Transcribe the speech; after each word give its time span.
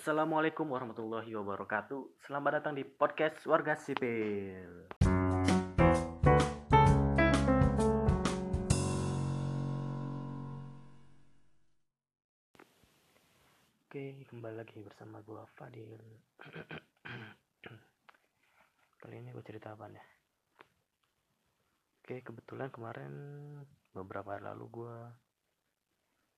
Assalamualaikum 0.00 0.64
warahmatullahi 0.64 1.28
wabarakatuh. 1.36 2.24
Selamat 2.24 2.56
datang 2.56 2.72
di 2.72 2.88
podcast 2.88 3.36
Warga 3.44 3.76
Sipil. 3.76 4.88
Oke, 13.84 14.24
kembali 14.24 14.56
lagi 14.56 14.80
bersama 14.80 15.20
gua 15.20 15.44
Fadil. 15.52 16.00
Kali 19.04 19.14
ini 19.20 19.36
gue 19.36 19.44
cerita 19.44 19.76
apa 19.76 19.84
nih? 19.84 20.06
Oke, 22.00 22.24
kebetulan 22.24 22.72
kemarin 22.72 23.12
beberapa 23.92 24.32
hari 24.32 24.48
lalu 24.48 24.64
gua 24.72 25.12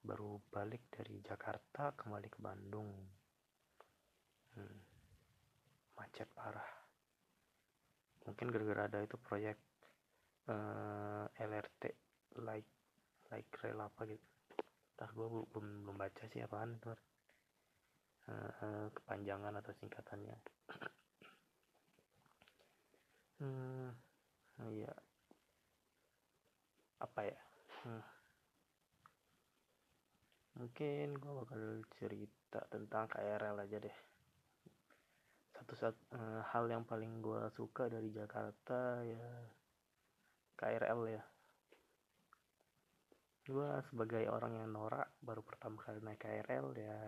baru 0.02 0.42
balik 0.50 0.82
dari 0.90 1.22
Jakarta 1.22 1.94
kembali 1.94 2.26
ke 2.26 2.42
Bandung 2.42 3.21
hmm, 4.56 4.78
macet 5.98 6.28
parah. 6.34 6.70
Mungkin 8.26 8.54
gara-gara 8.54 8.86
ada 8.86 8.98
itu 9.02 9.18
proyek 9.18 9.58
uh, 10.48 11.26
eh, 11.26 11.46
LRT 11.46 11.82
like 12.42 12.70
like 13.34 13.50
rail 13.62 13.80
apa 13.82 14.00
gitu. 14.06 14.26
Entah 14.94 15.10
gue 15.10 15.26
belum 15.26 15.66
belum 15.86 15.96
baca 15.98 16.22
sih 16.30 16.44
apaan 16.44 16.78
itu 16.78 16.92
uh, 18.30 18.86
kepanjangan 18.94 19.58
atau 19.58 19.72
singkatannya. 19.80 20.36
Hmm 23.42 23.90
iya. 24.70 24.94
Apa 27.02 27.20
ya? 27.26 27.40
Hmm. 27.82 28.04
Mungkin 30.62 31.18
gue 31.18 31.32
bakal 31.42 31.82
cerita 31.98 32.60
tentang 32.70 33.10
KRL 33.10 33.58
aja 33.58 33.76
deh 33.82 34.11
satu 35.62 35.78
satu 35.78 36.02
uh, 36.18 36.42
hal 36.50 36.66
yang 36.66 36.82
paling 36.82 37.22
gue 37.22 37.46
suka 37.54 37.86
dari 37.86 38.10
Jakarta 38.10 38.98
ya 39.06 39.30
KRL 40.58 41.00
ya. 41.06 41.22
Gue 43.46 43.70
sebagai 43.86 44.26
orang 44.26 44.58
yang 44.58 44.74
norak 44.74 45.14
baru 45.22 45.38
pertama 45.46 45.78
kali 45.78 46.02
naik 46.02 46.18
KRL 46.18 46.66
ya 46.74 46.98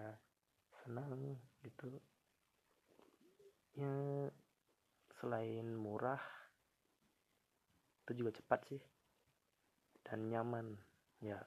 senang 0.86 1.34
gitu. 1.66 1.98
Ya 3.74 4.30
selain 5.18 5.74
murah 5.74 6.22
itu 8.06 8.22
juga 8.22 8.38
cepat 8.38 8.70
sih 8.70 8.82
dan 10.06 10.30
nyaman. 10.30 10.78
Ya 11.18 11.42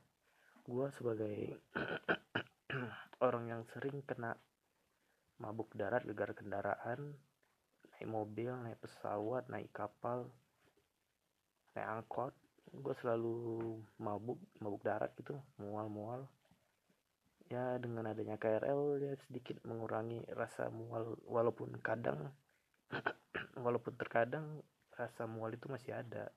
gue 0.67 0.91
sebagai 0.99 1.55
orang 3.23 3.47
yang 3.47 3.63
sering 3.71 4.03
kena 4.03 4.35
mabuk 5.37 5.69
darat 5.77 6.01
gara 6.17 6.33
kendaraan 6.33 7.13
naik 7.93 8.09
mobil 8.09 8.53
naik 8.53 8.77
pesawat 8.81 9.45
naik 9.49 9.69
kapal 9.73 10.29
naik 11.77 11.87
angkot. 11.87 12.33
Gue 12.67 12.93
selalu 12.99 13.35
mabuk 14.01 14.37
mabuk 14.61 14.81
darat 14.85 15.13
gitu 15.17 15.37
mual-mual. 15.61 16.25
Ya 17.47 17.79
dengan 17.79 18.11
adanya 18.11 18.35
KRL 18.35 18.99
ya 18.99 19.13
sedikit 19.29 19.61
mengurangi 19.63 20.25
rasa 20.33 20.67
mual. 20.73 21.17
Walaupun 21.25 21.79
kadang 21.79 22.33
walaupun 23.65 23.93
terkadang 23.95 24.61
rasa 24.93 25.29
mual 25.29 25.53
itu 25.53 25.69
masih 25.69 25.95
ada. 25.95 26.33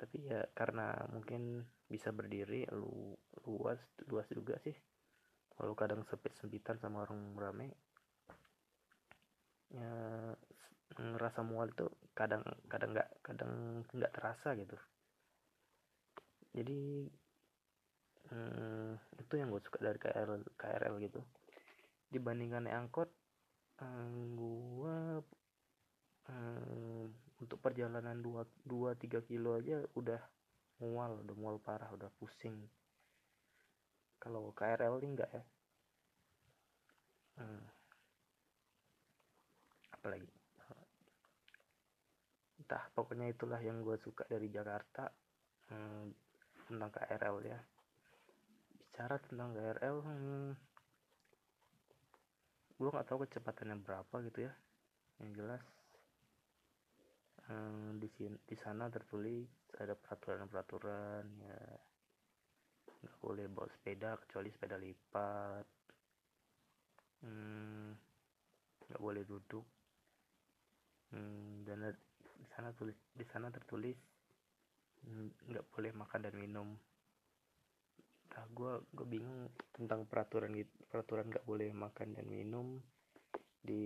Tapi 0.00 0.28
ya 0.28 0.44
karena 0.56 1.08
mungkin 1.12 1.62
bisa 1.88 2.10
berdiri 2.10 2.66
lu 2.74 3.14
luas 3.46 3.78
luas 4.08 4.26
juga 4.32 4.56
sih 4.64 4.74
walau 5.58 5.74
kadang 5.78 6.02
sempit 6.10 6.34
sempitan 6.38 6.76
sama 6.82 7.06
orang 7.06 7.20
rame 7.38 7.70
ya 9.74 9.90
ngerasa 10.94 11.42
mual 11.42 11.70
itu 11.70 11.90
kadang 12.14 12.46
kadang 12.70 12.94
nggak 12.94 13.10
kadang 13.26 13.82
nggak 13.90 14.12
terasa 14.14 14.54
gitu. 14.54 14.78
Jadi 16.54 17.10
hmm, 18.30 18.94
itu 19.18 19.34
yang 19.34 19.50
gue 19.50 19.62
suka 19.66 19.82
dari 19.82 19.98
KRL 19.98 20.46
KRL 20.54 20.94
gitu. 21.02 21.20
Dibandingkan 22.14 22.70
angkot 22.70 23.10
hmm, 23.82 24.38
gue 24.38 24.98
hmm, 26.30 27.02
untuk 27.42 27.58
perjalanan 27.58 28.22
2-3 28.22 29.26
kilo 29.26 29.58
aja 29.58 29.82
udah 29.98 30.22
mual 30.78 31.22
udah 31.26 31.36
mual 31.38 31.56
parah 31.58 31.90
udah 31.90 32.10
pusing 32.18 32.54
kalau 34.24 34.48
KRL 34.56 35.04
ini 35.04 35.08
enggak 35.12 35.30
ya? 35.36 35.44
Hmm. 37.34 37.66
apalagi? 39.92 40.30
Entah 42.62 42.84
pokoknya 42.96 43.28
itulah 43.28 43.60
yang 43.60 43.84
gue 43.84 44.00
suka 44.00 44.24
dari 44.24 44.48
Jakarta 44.48 45.12
hmm, 45.68 46.08
tentang 46.72 46.88
KRL 46.88 47.36
ya. 47.44 47.60
Bicara 48.80 49.20
tentang 49.20 49.52
KRL 49.52 49.96
hmm, 50.00 50.50
gue 52.80 52.88
nggak 52.88 53.08
tahu 53.12 53.28
kecepatannya 53.28 53.76
berapa 53.84 54.14
gitu 54.24 54.48
ya. 54.48 54.52
Yang 55.20 55.30
jelas 55.36 55.64
hmm, 57.48 58.00
di 58.00 58.08
sini 58.16 58.36
di 58.48 58.56
sana 58.56 58.88
tertulis 58.88 59.48
ada 59.76 59.92
peraturan-peraturan 59.92 61.24
ya 61.44 61.60
nggak 63.04 63.20
boleh 63.20 63.46
bawa 63.52 63.68
sepeda 63.68 64.16
kecuali 64.16 64.48
sepeda 64.48 64.76
lipat. 64.80 65.66
Hmm, 67.20 67.92
nggak 68.88 69.02
boleh 69.04 69.22
duduk. 69.28 69.66
Hmm, 71.12 71.62
dan 71.68 71.92
di 72.40 72.46
sana 72.56 72.72
tulis 72.72 72.96
di 73.12 73.24
sana 73.28 73.52
tertulis 73.52 73.96
hmm, 75.04 75.52
nggak 75.52 75.66
boleh 75.68 75.92
makan 75.92 76.20
dan 76.24 76.34
minum. 76.40 76.68
Nah 78.34 78.44
gue 78.50 78.72
gue 78.96 79.06
bingung 79.06 79.52
tentang 79.76 80.08
peraturan 80.08 80.50
gitu 80.56 80.72
peraturan 80.88 81.28
nggak 81.28 81.46
boleh 81.46 81.70
makan 81.70 82.16
dan 82.16 82.26
minum 82.26 82.80
di 83.60 83.82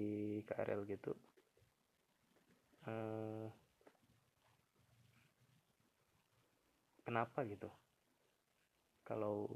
KRL 0.47 0.87
gitu. 0.87 1.12
Eh, 2.89 3.47
kenapa 7.05 7.45
gitu 7.45 7.69
kalau 9.09 9.49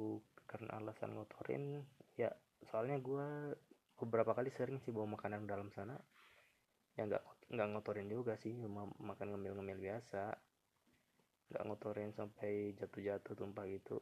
karena 0.49 0.81
alasan 0.81 1.13
ngotorin 1.13 1.85
ya 2.17 2.33
soalnya 2.65 2.97
gue 3.05 3.53
beberapa 4.01 4.33
kali 4.33 4.49
sering 4.49 4.81
sih 4.81 4.97
bawa 4.97 5.21
makanan 5.21 5.45
dalam 5.45 5.69
sana. 5.77 6.01
Ya 6.97 7.05
nggak 7.05 7.53
nggak 7.53 7.69
ngotorin 7.77 8.09
juga 8.09 8.41
sih 8.41 8.57
cuma 8.57 8.89
makan 8.97 9.37
ngemil-ngemil 9.37 9.79
biasa. 9.79 10.33
Nggak 11.53 11.63
ngotorin 11.69 12.11
sampai 12.17 12.73
jatuh-jatuh 12.81 13.37
tumpah 13.37 13.69
gitu. 13.69 14.01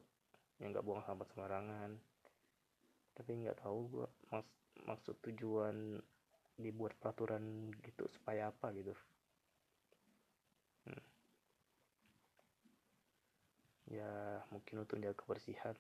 Ya 0.63 0.71
nggak 0.71 0.87
buang 0.87 1.03
sampah 1.03 1.27
sembarangan. 1.27 1.99
Tapi 3.19 3.31
nggak 3.43 3.67
tahu 3.67 3.79
gue 3.91 4.07
mas 4.31 4.47
maksud 4.87 5.19
tujuan 5.27 5.99
dibuat 6.55 6.95
peraturan 6.97 7.75
gitu 7.83 8.07
supaya 8.07 8.55
apa 8.55 8.71
gitu 8.77 8.95
ya 13.91 14.39
mungkin 14.55 14.87
untuk 14.87 15.03
jaga 15.03 15.19
kebersihan. 15.19 15.75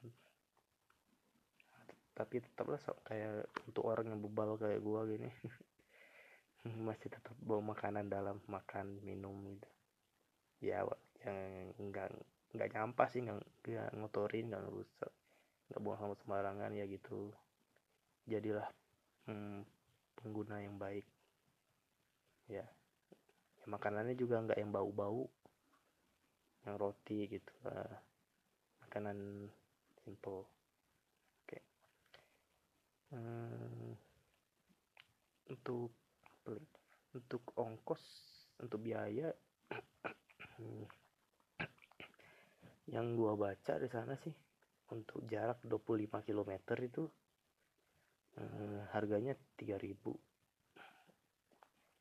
Tapi 2.13 2.43
tetaplah 2.43 2.83
kayak 3.07 3.47
untuk 3.71 3.87
orang 3.87 4.11
yang 4.11 4.21
bebal 4.21 4.59
kayak 4.59 4.83
gua 4.83 5.07
gini. 5.07 5.31
Masih 6.87 7.09
tetap 7.09 7.33
bawa 7.41 7.73
makanan 7.73 8.11
dalam 8.11 8.43
makan 8.51 9.01
minum 9.07 9.33
gitu. 9.57 9.71
Ya 10.61 10.85
yang 11.23 11.73
enggak 11.79 12.13
enggak 12.51 12.69
nyampah 12.75 13.09
sih 13.09 13.23
enggak, 13.23 13.95
ngotorin 13.95 14.51
enggak 14.51 14.67
ngerusak 14.67 15.13
enggak 15.71 15.81
buang 15.81 15.99
sampah 16.03 16.19
sembarangan 16.19 16.71
ya 16.75 16.85
gitu. 16.91 17.31
Jadilah 18.27 18.69
hmm, 19.31 19.63
pengguna 20.19 20.61
yang 20.61 20.77
baik. 20.77 21.07
Ya, 22.51 22.67
ya 23.63 23.65
makanannya 23.71 24.19
juga 24.19 24.43
enggak 24.43 24.59
yang 24.59 24.75
bau-bau 24.75 25.31
yang 26.71 26.79
roti 26.79 27.27
gitu 27.27 27.51
uh, 27.67 27.95
makanan 28.87 29.51
simple. 30.07 30.47
Oke. 31.43 31.51
Okay. 31.51 31.63
hmm, 33.11 33.91
untuk 35.51 35.91
untuk 37.11 37.43
ongkos 37.59 37.99
untuk 38.63 38.79
biaya 38.79 39.35
yang 42.95 43.19
gua 43.19 43.35
baca 43.35 43.83
di 43.83 43.91
sana 43.91 44.15
sih 44.23 44.35
untuk 44.95 45.27
jarak 45.27 45.59
25 45.67 46.23
km 46.23 46.53
itu 46.79 47.03
eh, 48.39 48.81
harganya 48.95 49.35
3000 49.59 50.30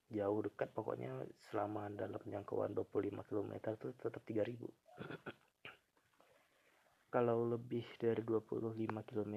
jauh 0.10 0.42
dekat 0.42 0.74
pokoknya 0.74 1.14
selama 1.50 1.90
dalam 1.94 2.22
jangkauan 2.26 2.74
25 2.74 3.30
km 3.30 3.54
itu 3.78 3.88
tetap 3.94 4.22
3000 4.26 4.58
kalau 7.14 7.46
lebih 7.46 7.86
dari 8.02 8.22
25 8.26 8.74
km 8.86 9.36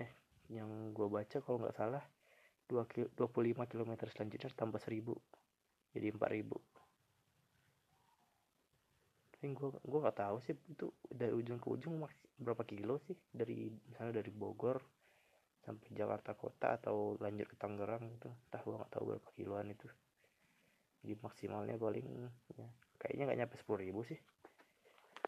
eh 0.00 0.10
yang 0.48 0.96
gue 0.96 1.08
baca 1.08 1.36
kalau 1.44 1.60
nggak 1.60 1.76
salah 1.76 2.04
2 2.68 3.16
25 3.16 3.68
km 3.68 3.92
selanjutnya 4.08 4.48
tambah 4.56 4.80
1000 4.80 5.12
jadi 5.92 6.08
4000 6.16 6.72
tapi 9.42 9.58
gue 9.58 9.74
gue 9.74 9.98
nggak 9.98 10.22
tahu 10.22 10.36
sih 10.38 10.54
itu 10.54 10.86
dari 11.10 11.34
ujung 11.34 11.58
ke 11.58 11.66
ujung 11.66 11.98
berapa 12.38 12.62
kilo 12.62 13.02
sih? 13.02 13.18
Dari 13.26 13.74
misalnya 13.90 14.22
dari 14.22 14.30
Bogor 14.30 14.78
sampai 15.62 15.88
Jakarta 15.94 16.34
kota 16.34 16.74
atau 16.78 17.14
lanjut 17.22 17.46
ke 17.46 17.56
Tangerang 17.56 18.10
itu 18.10 18.28
entah 18.28 18.60
gue 18.62 18.74
nggak 18.74 18.92
tahu 18.92 19.04
berapa 19.14 19.28
kiloan 19.38 19.70
itu. 19.70 19.86
Jadi 21.02 21.14
maksimalnya 21.18 21.78
paling 21.78 22.06
ya, 22.58 22.66
kayaknya 22.98 23.22
nggak 23.30 23.38
nyampe 23.42 23.56
sepuluh 23.58 23.80
ribu 23.82 24.02
sih. 24.06 24.18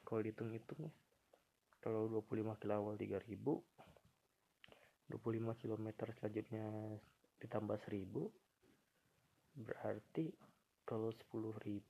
Kalau 0.02 0.20
dihitung-hitung 0.22 0.90
ya. 0.90 0.92
Kalau 1.82 2.08
25 2.08 2.60
kilo 2.60 2.72
awal 2.74 2.94
3000 2.96 3.28
25 5.12 5.60
km 5.60 5.86
selanjutnya 6.16 6.64
ditambah 7.44 7.76
1000 7.76 8.08
berarti 9.54 10.32
kalau 10.88 11.12
10.000 11.12 11.84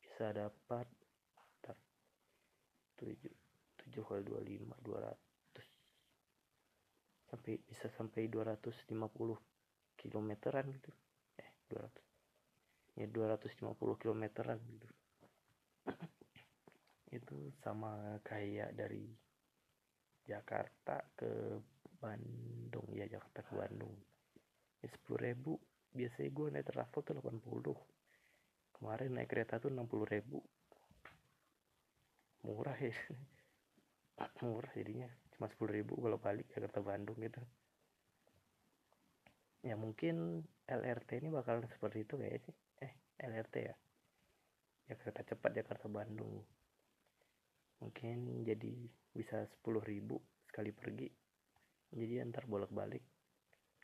bisa 0.00 0.26
dapat 0.32 0.88
7 2.96 3.12
7 3.92 4.08
kali 4.08 4.24
25 4.24 4.72
200 4.80 5.25
sampai 7.26 7.58
bisa 7.66 7.90
sampai 7.94 8.30
250 8.30 8.86
kilometeran 9.98 10.66
gitu. 10.70 10.90
Eh 11.38 11.50
200 11.70 12.06
ya 12.96 13.06
250 13.12 14.00
kilometeran 14.00 14.58
gitu. 14.72 14.88
Itu 17.16 17.52
sama 17.60 18.18
kayak 18.24 18.72
dari 18.72 19.04
Jakarta 20.24 21.04
ke 21.14 21.60
Bandung. 22.00 22.88
Ya 22.96 23.06
Jakarta 23.06 23.44
ke 23.44 23.52
Bandung. 23.52 23.94
Ya 24.80 24.88
sepuluh 24.88 25.20
ribu. 25.28 25.52
Biasanya 25.96 26.30
gue 26.32 26.46
naik 26.52 26.68
travel 26.68 27.00
tuh 27.04 27.14
80 27.20 27.72
kemarin 28.76 29.10
naik 29.16 29.32
kereta 29.32 29.56
tuh 29.56 29.72
60 29.72 30.12
ribu. 30.12 30.40
Murah 32.44 32.76
ya. 32.80 32.96
Murah 34.44 34.72
jadinya 34.72 35.08
cuma 35.36 35.52
10 35.52 35.68
ribu 35.68 36.00
kalau 36.00 36.16
balik 36.16 36.48
Jakarta 36.48 36.80
Bandung 36.80 37.20
gitu. 37.20 37.44
Ya 39.60 39.76
mungkin 39.76 40.48
LRT 40.64 41.20
ini 41.20 41.28
bakal 41.28 41.60
seperti 41.68 42.08
itu 42.08 42.16
kayak 42.16 42.40
sih. 42.48 42.56
Eh 42.80 42.92
LRT 43.20 43.54
ya 43.60 43.76
ya. 44.88 44.94
Kereta 44.96 45.22
cepat 45.28 45.52
Jakarta 45.52 45.92
Bandung. 45.92 46.40
Mungkin 47.84 48.48
jadi 48.48 48.72
bisa 49.12 49.44
10 49.60 49.84
ribu 49.84 50.16
sekali 50.48 50.72
pergi. 50.72 51.12
Jadi 51.92 52.14
antar 52.24 52.48
bolak-balik. 52.48 53.04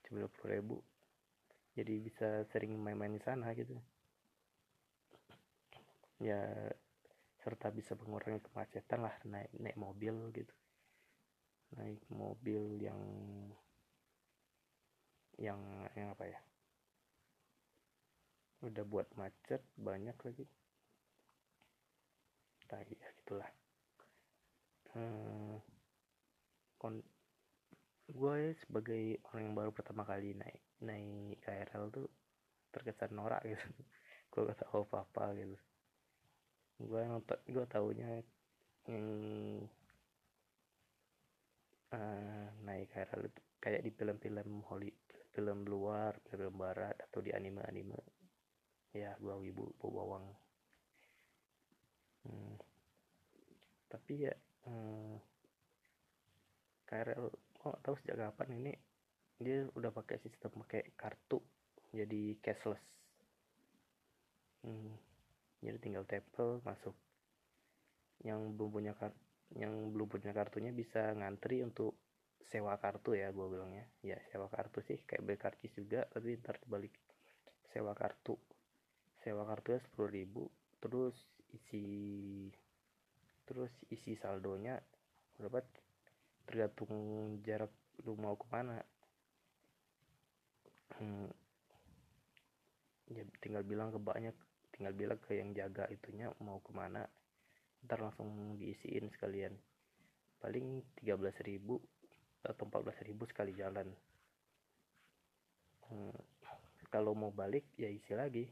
Cuma 0.09 0.25
20 0.25 0.57
ribu. 0.57 0.81
Jadi 1.77 2.01
bisa 2.01 2.49
sering 2.49 2.81
main-main 2.81 3.13
di 3.13 3.21
sana 3.21 3.53
gitu. 3.53 3.77
Ya 6.17 6.41
serta 7.43 7.75
bisa 7.75 7.99
mengurangi 7.99 8.41
kemacetan 8.41 9.03
lah 9.03 9.13
naik 9.27 9.51
naik 9.59 9.75
mobil 9.75 10.15
gitu 10.31 10.55
naik 11.77 12.03
mobil 12.13 12.79
yang 12.81 13.01
yang 15.41 15.61
yang 15.97 16.13
apa 16.13 16.25
ya? 16.29 16.41
Udah 18.63 18.85
buat 18.87 19.09
macet 19.19 19.65
banyak 19.75 20.15
lagi. 20.15 20.47
Tadi 22.69 22.95
ya 22.95 23.11
gitulah. 23.21 23.51
Hmm, 24.93 25.57
kon 26.77 27.01
gue 28.13 28.35
ya 28.37 28.53
sebagai 28.61 29.25
orang 29.33 29.43
yang 29.49 29.57
baru 29.57 29.71
pertama 29.73 30.05
kali 30.05 30.37
naik 30.37 30.61
naik 30.85 31.41
KRL 31.41 31.89
tuh 31.89 32.07
terkesan 32.73 33.17
norak 33.17 33.41
gitu. 33.45 33.63
Gue 34.33 34.49
gak 34.49 34.65
tahu 34.65 34.89
apa 34.89 35.05
apa 35.05 35.25
gitu. 35.37 35.57
Gue 36.81 37.05
nonton 37.05 37.39
gue 37.45 37.65
taunya 37.69 38.25
yang 38.89 39.07
uh, 41.93 42.49
naik 42.65 42.91
KRL 42.93 43.29
itu 43.29 43.41
kayak 43.63 43.83
di 43.87 43.91
film-film 43.95 44.65
Holly 44.67 44.91
film 45.33 45.65
luar 45.65 46.13
film 46.29 46.61
barat 46.61 46.97
atau 47.09 47.25
di 47.25 47.33
anime-anime. 47.33 48.01
Ya 48.93 49.17
gue 49.17 49.33
wibu 49.33 49.73
bawang. 49.81 50.27
Hmm. 52.23 52.55
tapi 53.91 54.31
ya 54.31 54.35
hmm, 54.63 55.19
KRL 56.87 57.27
oh 57.67 57.77
tahu 57.83 57.99
sejak 57.99 58.15
kapan 58.15 58.63
ini 58.63 58.73
dia 59.43 59.67
udah 59.75 59.91
pakai 59.91 60.23
sistem 60.23 60.63
pakai 60.63 60.95
kartu 60.95 61.43
jadi 61.91 62.39
cashless. 62.39 62.81
Hmm. 64.63 64.95
Jadi 65.63 65.79
tinggal 65.79 66.07
tapel 66.07 66.63
masuk. 66.63 66.95
Yang 68.23 68.55
belum 68.55 68.71
punya 68.71 68.93
kartu 68.95 69.32
yang 69.57 69.93
belum 69.93 70.09
punya 70.09 70.33
kartunya 70.33 70.73
bisa 70.73 71.13
ngantri 71.13 71.61
untuk 71.61 71.97
sewa 72.49 72.77
kartu 72.81 73.17
ya 73.17 73.33
gue 73.33 73.47
bilangnya. 73.49 73.87
Ya 74.05 74.19
sewa 74.33 74.49
kartu 74.49 74.81
sih 74.85 75.01
kayak 75.05 75.23
beli 75.25 75.39
karcis 75.41 75.73
juga 75.77 76.09
tapi 76.09 76.37
ntar 76.41 76.61
balik 76.69 76.93
sewa 77.73 77.93
kartu. 77.97 78.37
Sewa 79.25 79.45
kartunya 79.45 79.81
sepuluh 79.81 80.11
ribu 80.11 80.43
terus 80.83 81.15
isi 81.53 81.85
terus 83.49 83.73
isi 83.93 84.17
saldonya 84.17 84.81
berapa? 85.37 85.61
Tergantung 86.49 86.93
jarak 87.45 87.73
lu 88.05 88.19
mau 88.19 88.35
ke 88.35 88.47
mana. 88.51 88.83
Hmm, 90.99 91.31
ya 93.09 93.25
tinggal 93.41 93.65
bilang 93.65 93.93
ke 93.93 94.01
banyak 94.01 94.37
tinggal 94.73 94.93
bilang 94.97 95.19
ke 95.21 95.37
yang 95.37 95.53
jaga 95.53 95.89
itunya 95.93 96.33
mau 96.41 96.61
ke 96.61 96.73
mana 96.73 97.05
ntar 97.87 97.99
langsung 98.03 98.59
diisiin 98.59 99.11
sekalian. 99.11 99.55
Paling 100.39 100.83
13.000 100.99 101.63
atau 102.43 102.65
14.000 102.67 103.31
sekali 103.31 103.53
jalan. 103.55 103.89
Hmm, 105.87 106.17
kalau 106.91 107.15
mau 107.15 107.31
balik 107.31 107.67
ya 107.79 107.87
isi 107.87 108.13
lagi. 108.13 108.47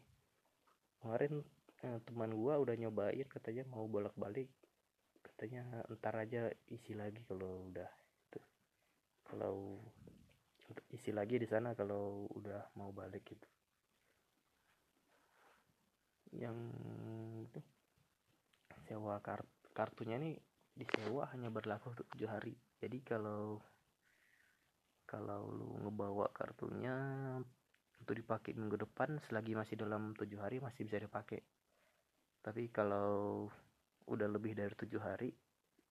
Kemarin 1.01 1.43
eh, 1.83 1.99
teman 2.05 2.31
gua 2.37 2.61
udah 2.61 2.77
nyobain 2.77 3.27
katanya 3.27 3.65
mau 3.73 3.89
bolak 3.89 4.13
balik 4.15 4.49
katanya 5.21 5.65
ntar 5.89 6.17
aja 6.21 6.53
isi 6.69 6.93
lagi 6.93 7.25
kalau 7.25 7.73
udah 7.73 7.89
itu. 8.29 8.41
Kalau 9.25 9.81
isi 10.93 11.11
lagi 11.11 11.41
di 11.41 11.49
sana 11.49 11.73
kalau 11.73 12.29
udah 12.37 12.77
mau 12.77 12.93
balik 12.93 13.25
gitu. 13.25 13.49
Yang 16.37 16.59
itu 17.49 17.61
sewa 18.91 19.23
kart 19.23 19.47
kartunya 19.71 20.19
nih 20.19 20.35
disewa 20.75 21.31
hanya 21.31 21.47
berlaku 21.47 21.95
untuk 21.95 22.11
tujuh 22.11 22.27
hari. 22.27 22.59
Jadi 22.83 22.99
kalau 23.07 23.63
kalau 25.07 25.47
lu 25.47 25.79
ngebawa 25.87 26.27
kartunya 26.35 26.99
untuk 28.03 28.15
dipakai 28.19 28.59
minggu 28.59 28.83
depan 28.83 29.23
selagi 29.31 29.55
masih 29.55 29.79
dalam 29.79 30.11
tujuh 30.19 30.43
hari 30.43 30.59
masih 30.59 30.83
bisa 30.83 30.99
dipakai. 30.99 31.39
Tapi 32.43 32.67
kalau 32.75 33.47
udah 34.11 34.27
lebih 34.27 34.59
dari 34.59 34.75
tujuh 34.75 34.99
hari 34.99 35.31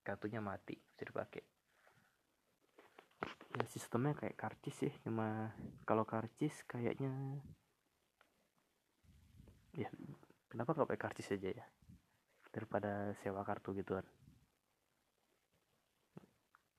kartunya 0.03 0.43
mati 0.43 0.75
bisa 0.75 1.07
dipakai. 1.07 1.43
Ya 3.55 3.63
sistemnya 3.71 4.11
kayak 4.11 4.35
karcis 4.35 4.75
sih 4.75 4.93
cuma 5.07 5.55
kalau 5.87 6.03
karcis 6.03 6.67
kayaknya 6.67 7.39
ya 9.71 9.87
kenapa 10.51 10.75
nggak 10.75 10.91
pakai 10.91 11.03
karcis 11.07 11.31
aja 11.39 11.63
ya 11.63 11.65
daripada 12.49 13.13
sewa 13.21 13.41
kartu 13.45 13.73
gituan. 13.77 14.05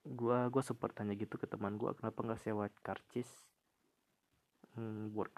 Gua 0.05 0.49
gua 0.49 0.63
sempat 0.65 0.97
tanya 0.97 1.15
gitu 1.15 1.37
ke 1.37 1.47
teman 1.47 1.77
gua 1.77 1.95
kenapa 1.95 2.25
nggak 2.25 2.41
sewa 2.41 2.67
karcis 2.83 3.29
hmm, 4.75 5.13
buat 5.15 5.31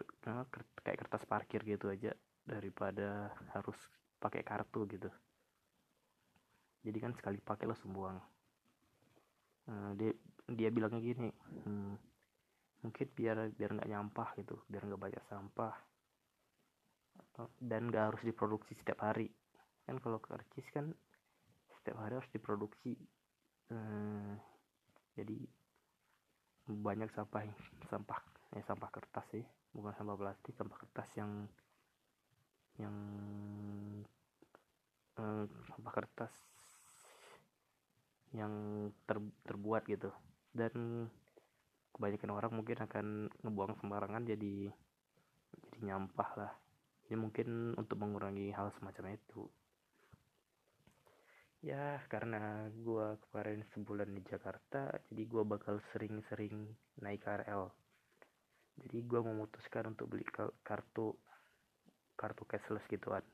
kayak 0.85 0.99
kertas 1.07 1.25
parkir 1.27 1.61
gitu 1.67 1.91
aja 1.91 2.15
daripada 2.47 3.33
harus 3.53 3.77
pakai 4.23 4.43
kartu 4.47 4.87
gitu. 4.89 5.11
Jadi 6.83 6.99
kan 6.99 7.13
sekali 7.15 7.39
pakai 7.39 7.67
lo 7.71 7.77
sembuang. 7.79 8.19
Nah, 9.63 9.95
dia 9.95 10.11
dia 10.51 10.69
bilangnya 10.75 11.01
gini 11.01 11.31
hmm, 11.31 11.95
mungkin 12.83 13.07
biar 13.15 13.55
biar 13.55 13.71
nggak 13.79 13.91
nyampah 13.91 14.29
gitu 14.37 14.59
biar 14.67 14.83
nggak 14.91 15.03
banyak 15.03 15.25
sampah 15.31 15.75
dan 17.63 17.89
gak 17.89 18.13
harus 18.13 18.23
diproduksi 18.27 18.77
setiap 18.77 19.01
hari 19.09 19.31
kan 19.83 19.97
kalau 19.99 20.23
karcis 20.23 20.67
kan 20.71 20.95
setiap 21.83 21.99
hari 21.99 22.15
harus 22.19 22.31
diproduksi. 22.31 22.95
Hmm, 23.67 24.39
jadi 25.19 25.35
banyak 26.71 27.11
sampah 27.11 27.43
sampah 27.91 28.19
ya 28.55 28.63
sampah 28.63 28.91
kertas 28.95 29.27
sih. 29.35 29.45
Bukan 29.75 29.93
sampah 29.97 30.15
plastik 30.15 30.55
sampah 30.55 30.79
kertas 30.79 31.09
yang 31.19 31.33
yang 32.79 32.97
eh, 35.19 35.45
sampah 35.75 35.93
kertas 35.93 36.33
yang 38.33 38.53
ter, 39.05 39.19
terbuat 39.45 39.83
gitu. 39.91 40.15
Dan 40.55 41.09
kebanyakan 41.93 42.31
orang 42.33 42.53
mungkin 42.55 42.79
akan 42.81 43.07
ngebuang 43.43 43.77
sembarangan 43.83 44.25
jadi 44.25 44.71
jadi 45.53 45.79
nyampah 45.85 46.31
lah. 46.39 46.53
Ini 47.11 47.19
mungkin 47.19 47.77
untuk 47.77 48.01
mengurangi 48.01 48.55
hal 48.55 48.73
semacam 48.73 49.19
itu 49.19 49.45
ya 51.63 52.03
karena 52.11 52.67
gue 52.75 53.07
kemarin 53.29 53.63
sebulan 53.71 54.11
di 54.11 54.23
Jakarta 54.27 54.91
jadi 55.09 55.23
gue 55.31 55.43
bakal 55.47 55.79
sering-sering 55.95 56.67
naik 56.99 57.23
KRL 57.23 57.71
jadi 58.81 58.99
gue 59.05 59.21
memutuskan 59.21 59.93
untuk 59.93 60.17
beli 60.17 60.25
kartu 60.65 61.13
kartu 62.17 62.43
cashless 62.49 62.87
gituan. 62.89 63.25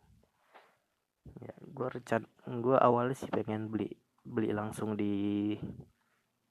Ya 1.38 1.54
gue 1.60 1.86
rencana 1.86 2.26
gue 2.48 2.76
awalnya 2.78 3.14
sih 3.14 3.30
pengen 3.30 3.70
beli 3.70 3.92
beli 4.24 4.50
langsung 4.50 4.98
di 4.98 5.54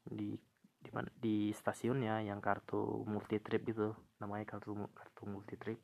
di 0.08 0.38
di 0.78 0.90
mana 0.94 1.10
di 1.12 1.52
stasiunnya 1.52 2.24
yang 2.24 2.40
kartu 2.40 3.04
multi 3.04 3.42
trip 3.44 3.68
gitu. 3.68 3.92
Namanya 4.24 4.46
kartu 4.48 4.72
kartu 4.96 5.22
multi 5.28 5.56
trip. 5.60 5.80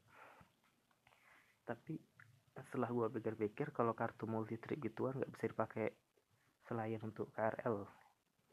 Tapi 1.67 1.99
setelah 2.53 2.89
gue 2.93 3.07
pikir-pikir 3.17 3.73
kalau 3.73 3.97
kartu 3.97 4.29
multi 4.29 4.61
trip 4.61 4.77
gituan 4.77 5.17
nggak 5.17 5.31
bisa 5.33 5.45
dipakai 5.49 5.87
selain 6.69 7.01
untuk 7.01 7.33
KRL 7.33 7.77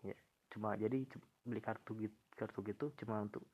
ya 0.08 0.16
cuma 0.50 0.74
jadi 0.74 1.04
beli 1.44 1.60
kartu 1.60 1.92
gitu 2.00 2.16
kartu 2.34 2.64
gitu 2.64 2.86
cuma 2.96 3.20
untuk 3.20 3.44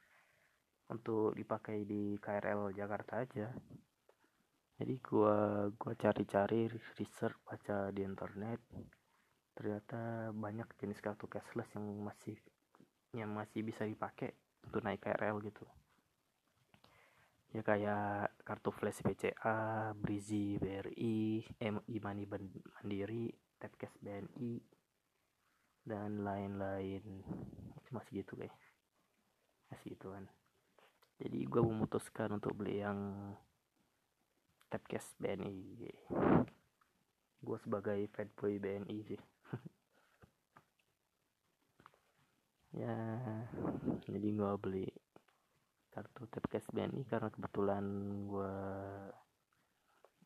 untuk 0.87 1.35
dipakai 1.35 1.83
di 1.83 2.15
KRL 2.23 2.71
Jakarta 2.71 3.27
aja. 3.27 3.51
Jadi 4.77 4.95
gua 5.03 5.67
gua 5.75 5.93
cari-cari 5.99 6.71
research 6.71 7.39
baca 7.43 7.91
di 7.91 8.05
internet 8.05 8.61
ternyata 9.57 10.29
banyak 10.37 10.69
jenis 10.77 11.01
kartu 11.01 11.25
cashless 11.33 11.73
yang 11.73 11.89
masih 12.05 12.37
yang 13.17 13.33
masih 13.33 13.65
bisa 13.65 13.89
dipakai 13.89 14.37
untuk 14.69 14.85
naik 14.85 15.01
KRL 15.01 15.41
gitu 15.49 15.65
ya 17.55 17.63
kayak 17.63 18.43
kartu 18.43 18.71
flash 18.75 19.03
BCA, 19.03 19.93
Brizi 19.95 20.59
BRI, 20.59 21.45
e-money 21.63 22.25
Mandiri, 22.27 23.31
Tapcash 23.59 23.97
BNI 24.03 24.55
dan 25.87 26.27
lain-lain. 26.27 27.05
Masih 27.95 28.23
gitu 28.23 28.35
kayak 28.35 28.55
masih 29.71 29.95
gitu 29.95 30.11
kan. 30.11 30.27
Jadi 31.17 31.39
gue 31.49 31.63
memutuskan 31.63 32.37
untuk 32.37 32.53
beli 32.59 32.83
yang 32.83 33.33
Tapcast 34.67 35.15
BNI 35.23 35.89
gue 37.47 37.59
sebagai 37.63 38.01
fanboy 38.11 38.59
BNI 38.59 38.99
sih. 39.07 39.21
Ya 42.77 42.93
jadi 44.05 44.37
gue 44.37 44.53
beli 44.61 44.85
kartu 45.97 46.29
Tapcast 46.29 46.69
BNI 46.77 47.09
karena 47.09 47.33
kebetulan 47.33 47.85
gue 48.29 48.55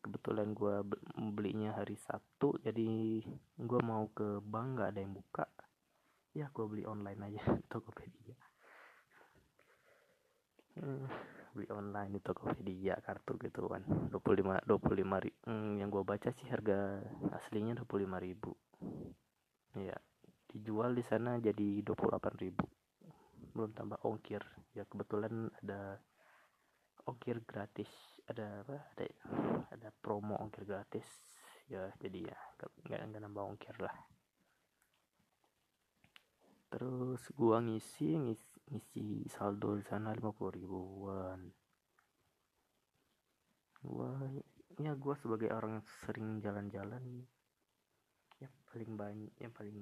kebetulan 0.03 0.51
gue 0.51 0.83
belinya 1.31 1.79
hari 1.79 1.95
Sabtu 1.95 2.59
jadi 2.59 3.23
gue 3.55 3.81
mau 3.87 4.11
ke 4.11 4.43
bank 4.43 4.83
gak 4.83 4.91
ada 4.91 5.01
yang 5.07 5.15
buka. 5.15 5.47
Ya 6.35 6.51
gue 6.51 6.67
beli 6.67 6.83
online 6.83 7.23
aja 7.31 7.43
Tokopedia. 7.71 8.35
Hmm 10.75 11.07
beli 11.51 11.67
online 11.75 12.15
di 12.15 12.21
Tokopedia 12.23 12.95
kartu 13.03 13.35
gitu 13.43 13.67
kan. 13.67 13.83
25 14.11 14.67
25 14.67 15.25
ribu 15.27 15.39
hmm, 15.47 15.83
yang 15.83 15.91
gue 15.91 16.03
baca 16.07 16.31
sih 16.31 16.47
harga 16.47 17.03
aslinya 17.35 17.75
25 17.79 18.27
ribu. 18.27 18.55
Ya 19.75 19.99
dijual 20.51 20.95
di 20.95 21.03
sana 21.07 21.39
jadi 21.43 21.83
28 21.83 22.43
ribu. 22.43 22.67
Belum 23.55 23.71
tambah 23.75 23.99
ongkir 24.07 24.43
ya 24.75 24.87
kebetulan 24.87 25.51
ada 25.63 25.99
ongkir 27.07 27.43
gratis. 27.43 27.91
Ada 28.31 28.63
apa? 28.63 28.77
Ada 28.95 29.05
ada 29.75 29.89
promo 29.99 30.39
ongkir 30.39 30.67
gratis. 30.67 31.07
Ya 31.67 31.91
jadi 31.99 32.31
ya 32.31 32.39
nggak 32.87 32.99
nggak 33.11 33.23
nambah 33.23 33.45
ongkir 33.55 33.77
lah. 33.83 33.97
Terus 36.71 37.23
gua 37.35 37.59
ngisi 37.59 38.15
ngisi 38.15 38.51
ngisi 38.71 39.07
saldo 39.27 39.75
di 39.75 39.83
sana 39.83 40.15
50 40.15 40.55
ribuan. 40.55 41.51
Gua 43.83 44.15
ya 44.79 44.95
gua 44.95 45.19
sebagai 45.19 45.51
orang 45.51 45.83
yang 45.83 45.87
sering 46.07 46.29
jalan-jalan 46.41 47.27
ya 48.41 48.49
paling 48.73 48.97
banyak 48.97 49.35
yang 49.37 49.53
paling 49.53 49.77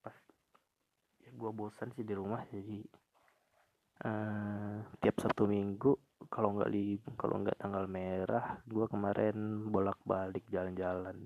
pas 0.00 0.16
ya 1.20 1.28
gua 1.36 1.52
bosan 1.52 1.92
sih 1.92 2.06
di 2.06 2.16
rumah 2.16 2.40
jadi 2.48 2.80
uh, 4.04 4.80
tiap 5.00 5.16
satu 5.20 5.44
minggu 5.44 5.92
kalau 6.30 6.56
nggak 6.56 6.70
di 6.72 6.96
kalau 7.16 7.40
nggak 7.42 7.58
tanggal 7.58 7.84
merah 7.90 8.60
gua 8.68 8.86
kemarin 8.88 9.66
bolak-balik 9.68 10.44
jalan-jalan. 10.48 11.16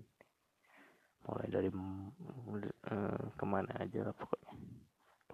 Mulai 1.24 1.48
dari 1.48 1.70
uh, 1.72 3.24
ke 3.32 3.44
mana 3.46 3.72
aja 3.80 4.12
pokoknya. 4.12 4.54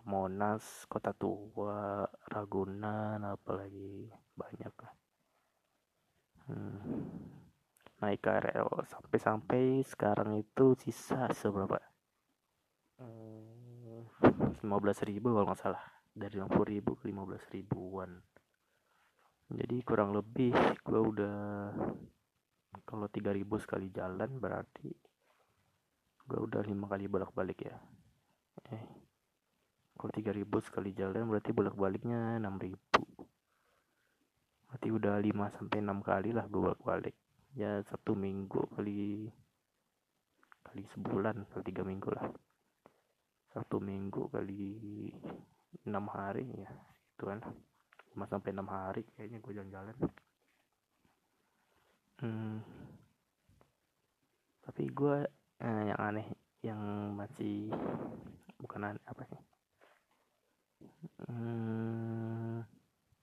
Monas 0.09 0.89
Kota 0.89 1.13
Tua 1.13 2.03
Ragunan 2.33 3.21
apalagi 3.21 4.09
banyak 4.33 4.75
lah. 4.81 4.95
Hmm. 6.51 6.83
naik 8.01 8.25
KRL 8.25 8.81
sampai-sampai 8.89 9.85
sekarang 9.85 10.41
itu 10.41 10.73
sisa 10.81 11.29
seberapa? 11.37 11.77
Hmm, 12.97 14.09
15 14.65 14.65
ribu 15.05 15.37
kalau 15.37 15.53
nggak 15.53 15.61
salah 15.61 16.00
dari 16.11 16.37
50 16.39 16.73
ribu 16.75 16.99
ke 16.99 17.09
15 17.09 17.55
ribuan. 17.55 18.11
Jadi 19.51 19.83
kurang 19.83 20.15
lebih 20.15 20.55
gue 20.83 21.01
udah 21.01 21.39
kalau 22.87 23.07
3000 23.11 23.43
sekali 23.59 23.91
jalan 23.91 24.39
berarti 24.39 24.91
gue 26.31 26.39
udah 26.39 26.63
lima 26.63 26.87
kali 26.87 27.11
bolak-balik 27.11 27.67
ya. 27.67 27.75
Eh 28.71 28.85
kalau 29.99 30.17
3000 30.17 30.47
sekali 30.63 30.97
jalan 30.97 31.29
berarti 31.29 31.51
bolak-baliknya 31.53 32.39
6000 32.39 32.73
berarti 34.71 34.89
udah 34.95 35.19
5 35.19 35.57
sampai 35.59 35.79
6 35.83 35.99
kali 36.07 36.31
lah 36.31 36.47
gue 36.47 36.61
bolak-balik. 36.63 37.19
Ya 37.59 37.83
satu 37.83 38.15
minggu 38.15 38.71
kali 38.79 39.27
kali 40.63 40.83
sebulan 40.95 41.43
kali 41.51 41.63
tiga 41.67 41.83
minggu 41.83 42.15
lah. 42.15 42.31
Satu 43.51 43.83
minggu 43.83 44.31
kali 44.31 45.11
enam 45.87 46.07
hari 46.11 46.47
ya 46.55 46.71
itu 47.17 47.25
kan. 47.27 47.41
5 48.11 48.27
sampai 48.27 48.51
6 48.51 48.67
hari 48.67 49.03
kayaknya 49.15 49.39
gue 49.39 49.53
jalan-jalan. 49.55 49.97
Hmm. 52.21 52.61
tapi 54.61 54.93
gue 54.93 55.25
eh, 55.65 55.83
yang 55.89 55.97
aneh 55.97 56.29
yang 56.61 56.81
masih 57.17 57.73
bukan 58.61 58.93
aneh 58.93 59.05
apa 59.09 59.25
sih? 59.25 59.41
Hmm, 61.25 62.61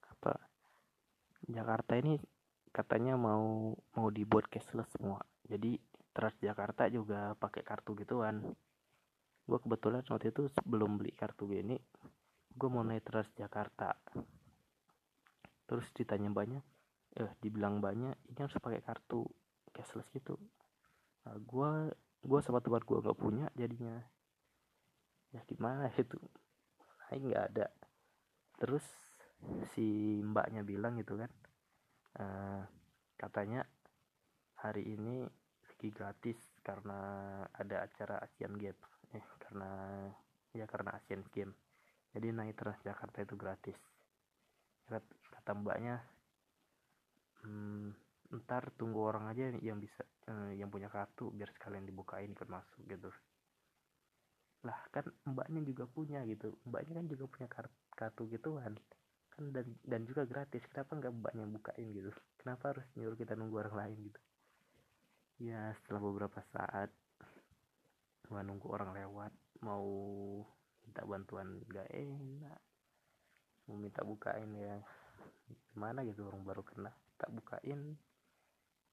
apa? 0.01 0.33
Jakarta 1.45 1.93
ini 1.93 2.17
katanya 2.73 3.13
mau 3.21 3.77
mau 3.93 4.07
dibuat 4.09 4.49
cashless 4.49 4.89
semua. 4.97 5.21
Jadi 5.45 5.77
Transjakarta 6.17 6.89
juga 6.89 7.37
pakai 7.37 7.61
kartu 7.61 7.93
gituan. 7.93 8.41
Gue 9.45 9.59
kebetulan 9.61 10.01
waktu 10.09 10.33
itu 10.33 10.49
belum 10.65 10.97
beli 10.97 11.13
kartu 11.13 11.45
gini 11.45 11.77
gue 12.57 12.69
mau 12.73 12.81
naik 12.81 13.05
Transjakarta 13.05 13.93
terus 15.67 15.87
ditanya 15.93 16.31
banyak 16.33 16.63
eh 17.17 17.31
dibilang 17.41 17.81
banyak 17.81 18.13
ini 18.29 18.39
harus 18.39 18.57
pakai 18.61 18.81
kartu 18.85 19.25
cashless 19.73 20.09
gitu. 20.13 20.37
Nah, 21.25 21.37
gue 21.37 21.69
gue 22.25 22.39
sama 22.41 22.61
teman 22.61 22.81
gue 22.81 22.97
nggak 22.97 23.17
punya 23.17 23.47
jadinya. 23.57 23.97
Ya 25.33 25.41
gimana 25.49 25.89
itu? 25.97 26.17
Naik 27.09 27.21
nggak 27.25 27.45
ada. 27.53 27.67
Terus 28.61 28.85
si 29.73 30.17
mbaknya 30.25 30.65
bilang 30.65 30.97
gitu 30.97 31.13
kan 31.13 31.29
uh, 32.17 32.65
katanya 33.21 33.61
hari 34.57 34.97
ini 34.97 35.29
lagi 35.69 35.93
gratis 35.93 36.41
karena 36.65 36.97
ada 37.53 37.85
acara 37.85 38.21
Asian 38.25 38.57
Games. 38.57 38.81
Eh 39.13 39.25
karena 39.41 39.69
ya 40.53 40.65
karena 40.65 40.97
Asian 40.97 41.21
Games 41.29 41.57
jadi 42.15 42.31
naik 42.31 42.55
Transjakarta 42.55 43.23
itu 43.23 43.35
gratis. 43.35 43.77
Kata 44.87 45.51
mbaknya 45.51 45.99
hmm, 47.43 47.91
ntar 48.43 48.71
tunggu 48.75 49.03
orang 49.03 49.31
aja 49.31 49.51
yang 49.59 49.79
bisa 49.79 50.03
uh, 50.31 50.51
yang 50.55 50.67
punya 50.67 50.91
kartu 50.91 51.31
biar 51.31 51.51
sekalian 51.55 51.87
dibukain 51.87 52.31
ikut 52.31 52.47
masuk 52.47 52.83
gitu. 52.87 53.11
Lah 54.63 54.79
kan 54.91 55.07
mbaknya 55.27 55.63
juga 55.63 55.87
punya 55.87 56.23
gitu. 56.27 56.55
Mbaknya 56.67 57.03
kan 57.03 57.05
juga 57.07 57.25
punya 57.27 57.47
kartu, 57.47 57.77
kartu 57.95 58.23
gitu 58.31 58.59
kan 58.59 58.75
kan 59.37 59.53
dan 59.53 59.67
dan 59.85 60.01
juga 60.09 60.25
gratis. 60.25 60.65
Kenapa 60.71 60.97
nggak 60.97 61.13
mbaknya 61.13 61.45
bukain 61.45 61.87
gitu? 61.93 62.11
Kenapa 62.41 62.73
harus 62.73 62.85
nyuruh 62.97 63.17
kita 63.19 63.37
nunggu 63.37 63.55
orang 63.61 63.75
lain 63.85 63.97
gitu? 64.09 64.21
Ya 65.37 65.69
setelah 65.77 66.01
beberapa 66.01 66.41
saat 66.49 66.89
gua 68.27 68.41
nunggu 68.43 68.67
orang 68.67 68.91
lewat 68.97 69.31
mau 69.61 69.87
minta 70.87 71.03
bantuan 71.03 71.59
gak 71.67 71.91
enak. 71.91 72.61
Mau 73.67 73.75
minta 73.75 73.99
bukain 74.07 74.47
ya 74.55 74.79
gimana 75.75 76.07
gitu 76.07 76.23
orang 76.31 76.47
baru 76.47 76.63
kena 76.63 76.95
tak 77.19 77.27
bukain. 77.35 77.99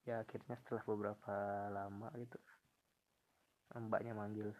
Ya 0.02 0.26
akhirnya 0.26 0.58
setelah 0.58 0.82
beberapa 0.82 1.34
lama 1.70 2.10
gitu 2.18 2.36
mbaknya 3.74 4.14
manggil 4.14 4.54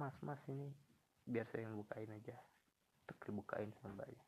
mas 0.00 0.14
mas 0.24 0.40
ini 0.48 0.72
biar 1.24 1.44
saya 1.48 1.64
yang 1.64 1.80
bukain 1.80 2.12
aja. 2.12 2.36
Untuk 3.08 3.18
dibukain 3.24 3.72
sama 3.80 3.96
mbaknya. 3.96 4.24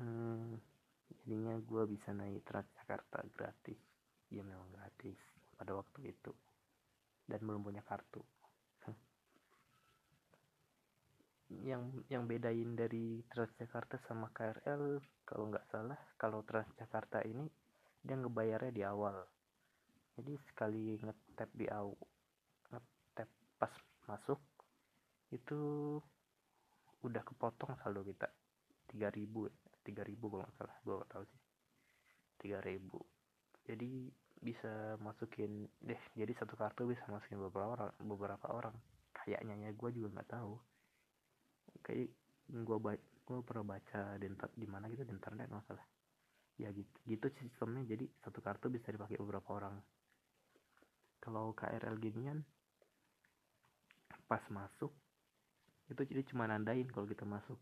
Hmm, 0.00 0.56
jadinya 1.10 1.58
gue 1.58 1.82
bisa 1.90 2.14
naik 2.14 2.46
Transjakarta 2.46 3.26
gratis. 3.34 3.78
Ya 4.30 4.46
memang 4.46 4.70
gratis 4.70 5.18
pada 5.58 5.74
waktu 5.74 6.14
itu. 6.14 6.32
Dan 7.26 7.42
belum 7.42 7.62
punya 7.62 7.82
kartu 7.82 8.22
yang 11.66 11.90
yang 12.06 12.30
bedain 12.30 12.78
dari 12.78 13.26
Transjakarta 13.26 13.98
sama 14.06 14.30
KRL 14.30 15.02
kalau 15.26 15.50
nggak 15.50 15.66
salah 15.66 15.98
kalau 16.14 16.46
Transjakarta 16.46 17.26
ini 17.26 17.50
dia 18.00 18.14
ngebayarnya 18.14 18.70
di 18.70 18.82
awal. 18.86 19.26
Jadi 20.14 20.32
sekali 20.46 20.94
ngetap 21.02 21.50
di 21.50 21.66
awal 21.66 21.98
ngetap 22.70 23.28
pas 23.58 23.74
masuk 24.06 24.38
itu 25.34 25.98
udah 27.02 27.22
kepotong 27.26 27.74
saldo 27.82 28.06
kita. 28.06 28.30
3000 28.94 29.26
3000 29.82 30.18
kalau 30.18 30.42
nggak 30.46 30.54
salah 30.54 30.76
gue 30.86 30.94
nggak 30.94 31.10
tahu 31.10 31.24
sih. 31.26 31.40
3000 32.46 33.66
jadi 33.66 33.92
bisa 34.40 34.96
masukin 35.04 35.68
deh 35.84 36.00
jadi 36.16 36.32
satu 36.32 36.56
kartu 36.56 36.88
bisa 36.88 37.04
masukin 37.10 37.42
beberapa 37.42 37.74
orang 37.74 37.92
beberapa 38.06 38.46
orang. 38.54 38.76
Kayaknya 39.10 39.68
ya 39.68 39.70
gue 39.74 39.90
juga 39.92 40.08
nggak 40.14 40.30
tahu 40.30 40.54
kayak 41.82 42.10
gue 42.50 42.78
baca 42.82 43.04
gue 43.30 43.46
pernah 43.46 43.78
baca 43.78 44.18
di, 44.18 44.26
di 44.58 44.66
mana 44.66 44.90
gitu 44.90 45.06
di 45.06 45.14
internet 45.14 45.46
masalah 45.54 45.86
ya 46.58 46.68
gitu 46.74 46.96
gitu 47.08 47.26
sistemnya. 47.40 47.86
Jadi 47.86 48.04
satu 48.20 48.42
kartu 48.44 48.68
bisa 48.68 48.92
dipakai 48.92 49.16
beberapa 49.16 49.56
orang. 49.56 49.78
Kalau 51.22 51.54
KRL 51.54 51.96
ginian 52.02 52.42
pas 54.26 54.42
masuk 54.50 54.94
itu 55.90 56.02
jadi 56.06 56.22
cuma 56.30 56.46
nandain 56.46 56.86
kalau 56.90 57.06
kita 57.06 57.24
masuk. 57.24 57.58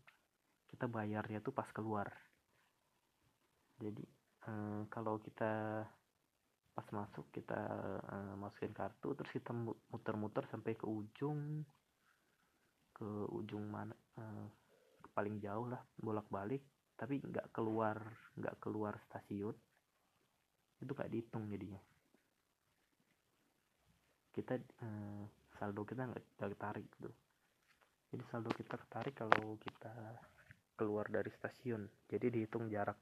Kita 0.69 0.85
bayarnya 0.85 1.41
tuh 1.41 1.53
pas 1.53 1.69
keluar. 1.69 2.09
Jadi 3.79 4.03
eh, 4.49 4.81
kalau 4.91 5.17
kita 5.21 5.85
pas 6.75 6.87
masuk 6.95 7.27
kita 7.29 7.59
eh, 8.03 8.33
masukin 8.39 8.73
kartu 8.73 9.15
terus 9.15 9.31
kita 9.31 9.51
muter-muter 9.91 10.47
sampai 10.47 10.75
ke 10.79 10.85
ujung 10.87 11.65
ujung 13.49 13.65
mana 13.65 13.97
eh, 14.21 14.47
paling 15.09 15.41
jauh 15.41 15.65
lah 15.65 15.81
bolak-balik. 15.97 16.61
Tapi 16.93 17.17
nggak 17.17 17.49
keluar 17.49 17.97
nggak 18.37 18.61
keluar 18.61 19.01
stasiun. 19.09 19.57
Itu 20.79 20.93
gak 20.93 21.09
dihitung 21.09 21.49
jadinya. 21.49 21.81
Kita 24.29 24.53
eh, 24.53 25.23
saldo 25.57 25.81
kita 25.81 26.05
nggak 26.05 26.53
tarik 26.61 26.85
gitu 26.93 27.09
jadi 28.09 28.23
saldo 28.33 28.49
kita 28.49 28.73
ketarik 28.73 29.13
kalau 29.21 29.53
kita 29.61 29.93
keluar 30.73 31.05
dari 31.13 31.29
stasiun. 31.29 31.85
Jadi 32.09 32.33
dihitung 32.33 32.65
jarak 32.73 32.97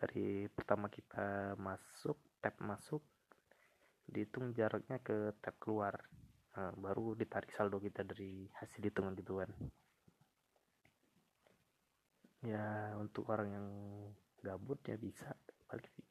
dari 0.00 0.48
pertama 0.48 0.88
kita 0.88 1.54
masuk 1.60 2.16
tap 2.40 2.56
masuk 2.64 3.04
dihitung 4.08 4.56
jaraknya 4.56 5.00
ke 5.04 5.36
tap 5.44 5.60
keluar 5.60 5.96
nah, 6.54 6.72
baru 6.78 7.18
ditarik 7.18 7.50
saldo 7.54 7.82
kita 7.82 8.06
dari 8.06 8.46
hasil 8.58 8.80
hitungan 8.80 9.14
gitu 9.18 9.42
kan. 9.42 9.50
Ya 12.44 12.94
untuk 13.00 13.26
orang 13.32 13.48
yang 13.50 13.66
gabut 14.44 14.78
ya 14.84 14.94
bisa. 15.00 15.32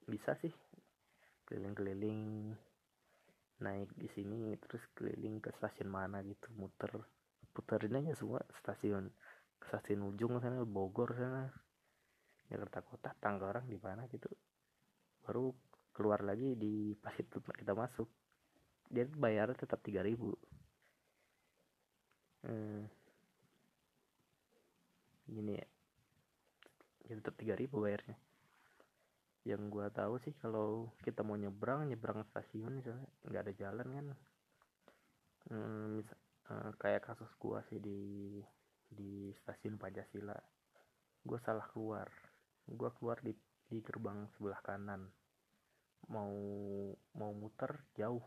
Bisa 0.10 0.34
sih. 0.42 0.52
Keliling-keliling 1.46 2.52
naik 3.64 3.90
di 3.96 4.10
sini 4.12 4.58
terus 4.60 4.82
keliling 4.98 5.40
ke 5.40 5.54
stasiun 5.56 5.88
mana 5.88 6.20
gitu. 6.26 6.50
Muter 6.58 6.92
puterin 7.54 8.02
aja 8.02 8.18
semua 8.18 8.42
stasiun 8.60 9.14
stasiun 9.62 10.02
ujung 10.10 10.42
sana 10.42 10.66
Bogor 10.66 11.14
sana. 11.14 11.48
Jakarta 12.50 12.84
Kota 12.84 13.12
Tangerang 13.22 13.70
di 13.70 13.78
mana 13.78 14.10
gitu. 14.10 14.28
Baru 15.24 15.54
keluar 15.94 16.26
lagi 16.26 16.58
di 16.58 16.98
pas 16.98 17.14
itu 17.16 17.40
kita 17.40 17.78
masuk 17.78 18.10
dia 18.94 19.10
bayar 19.18 19.50
tetap 19.58 19.82
3000 19.82 20.14
hmm. 22.46 22.86
gini 25.34 25.58
ya. 25.58 25.68
Ya 27.10 27.14
tetap 27.18 27.34
3000 27.42 27.74
bayarnya. 27.74 28.18
Yang 29.44 29.62
gua 29.74 29.90
tahu 29.90 30.22
sih 30.22 30.32
kalau 30.38 30.94
kita 31.02 31.26
mau 31.26 31.36
nyebrang 31.36 31.90
nyebrang 31.90 32.22
stasiun 32.30 32.80
misalnya 32.80 33.10
nggak 33.26 33.44
ada 33.50 33.54
jalan 33.58 33.88
kan. 33.90 34.08
Hmm, 35.50 36.00
uh, 36.54 36.72
kayak 36.78 37.04
kasus 37.04 37.34
gua 37.42 37.66
sih 37.68 37.82
di 37.82 38.40
di 38.94 39.34
stasiun 39.42 39.82
Pancasila. 39.82 40.38
Gue 41.26 41.40
salah 41.42 41.66
keluar. 41.74 42.08
Gue 42.70 42.94
keluar 42.94 43.18
di 43.26 43.34
di 43.68 43.82
gerbang 43.82 44.30
sebelah 44.38 44.62
kanan. 44.62 45.10
Mau 46.14 46.36
mau 47.18 47.32
muter 47.34 47.74
jauh 47.98 48.22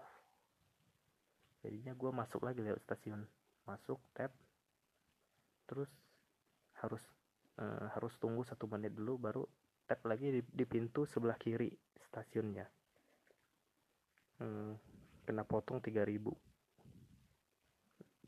jadinya 1.66 1.98
gue 1.98 2.10
masuk 2.14 2.46
lagi 2.46 2.62
lewat 2.62 2.78
stasiun. 2.86 3.26
Masuk 3.66 3.98
tap. 4.14 4.30
Terus 5.66 5.90
harus 6.78 7.02
uh, 7.58 7.90
harus 7.90 8.14
tunggu 8.22 8.46
satu 8.46 8.70
menit 8.70 8.94
dulu 8.94 9.18
baru 9.18 9.42
tap 9.90 10.06
lagi 10.06 10.30
di, 10.30 10.40
di 10.46 10.62
pintu 10.62 11.02
sebelah 11.02 11.34
kiri 11.34 11.74
stasiunnya. 11.98 12.70
Hmm, 14.38 14.78
kena 15.26 15.42
potong 15.42 15.82
3000 15.82 16.22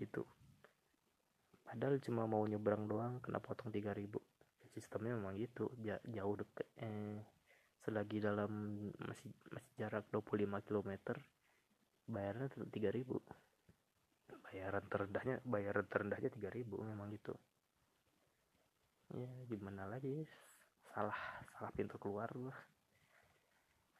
gitu. 0.03 0.27
Padahal 1.63 2.03
cuma 2.03 2.27
mau 2.27 2.43
nyebrang 2.43 2.91
doang 2.91 3.23
kena 3.23 3.39
potong 3.39 3.71
3000 3.71 4.19
sistemnya 4.79 5.19
memang 5.19 5.35
gitu 5.35 5.75
jauh 6.07 6.35
deket 6.39 6.69
eh, 6.79 7.19
selagi 7.83 8.23
dalam 8.23 8.79
masih 9.03 9.27
masih 9.51 9.73
jarak 9.75 10.07
25 10.15 10.47
km 10.63 11.19
bayarnya 12.09 12.49
tetap 12.49 12.69
3000 12.73 13.21
bayaran 14.49 14.85
terendahnya 14.89 15.37
bayaran 15.45 15.87
terendahnya 15.93 16.33
3000 16.33 16.65
memang 16.89 17.13
gitu. 17.13 17.37
Ya 19.13 19.29
gimana 19.49 19.85
lagi? 19.85 20.25
Salah 20.89 21.17
salah 21.53 21.73
pintu 21.77 22.01
keluar 22.01 22.33
gua. 22.33 22.57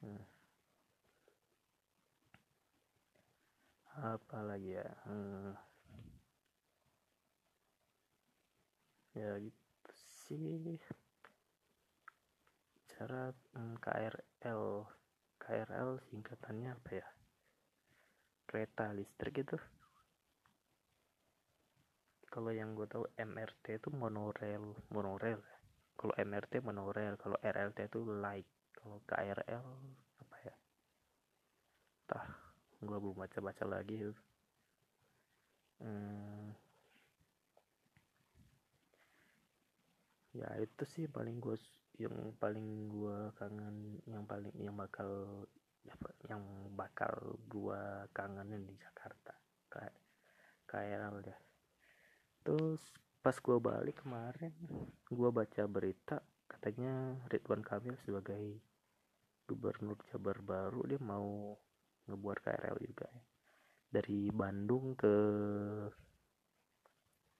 Hmm. 0.01 0.23
apa 3.99 4.39
lagi 4.47 4.79
ya? 4.79 4.89
Hmm. 5.05 5.53
ya 9.13 9.35
gitu 9.43 9.91
sih. 10.23 10.79
Cara 12.89 13.35
hmm, 13.53 13.75
KRL 13.83 14.63
KRL 15.35 15.89
singkatannya 16.09 16.71
apa 16.73 16.89
ya 16.95 17.07
kereta 18.49 18.89
listrik 18.97 19.45
itu. 19.45 19.57
Kalau 22.33 22.49
yang 22.49 22.73
gue 22.73 22.89
tahu 22.89 23.05
MRT 23.13 23.77
itu 23.77 23.93
monorail 23.93 24.73
monorail. 24.89 25.37
Kalau 25.93 26.13
MRT 26.17 26.65
monorail 26.65 27.13
kalau 27.21 27.37
RLT 27.45 27.93
itu 27.93 28.01
light. 28.09 28.49
Kalau 28.73 28.97
KRL 29.05 29.65
apa 30.25 30.35
ya? 30.41 30.55
Tah 32.09 32.49
gue 32.79 32.97
belum 32.97 33.17
baca 33.19 33.39
baca 33.43 33.63
lagi 33.67 34.07
hmm, 35.83 36.47
ya 40.31 40.47
itu 40.63 40.83
sih 40.87 41.05
paling 41.11 41.43
gue 41.43 41.59
yang 41.99 42.15
paling 42.39 42.87
gue 42.87 43.17
kangen 43.35 43.99
yang 44.07 44.23
paling 44.23 44.55
yang 44.55 44.79
bakal 44.79 45.43
yang 46.29 46.43
bakal 46.73 47.37
gue 47.49 47.81
kangenin 48.13 48.65
di 48.65 48.75
Jakarta. 48.77 49.33
Kayak 49.69 49.95
kayak 50.69 51.25
deh 51.25 51.39
terus 52.45 52.81
pas 53.19 53.33
gue 53.33 53.57
balik 53.57 54.05
kemarin 54.05 54.53
gue 55.09 55.29
baca 55.33 55.63
berita 55.65 56.21
katanya 56.45 57.17
Ridwan 57.29 57.65
Kamil 57.65 57.97
sebagai 58.05 58.61
gubernur 59.49 59.97
Jabar 60.13 60.37
baru 60.45 60.85
dia 60.85 61.01
mau 61.01 61.57
ngebuat 62.05 62.37
KRL 62.41 62.77
juga 62.81 63.05
ya. 63.09 63.23
Dari 63.89 64.29
Bandung 64.29 64.93
ke 64.93 65.15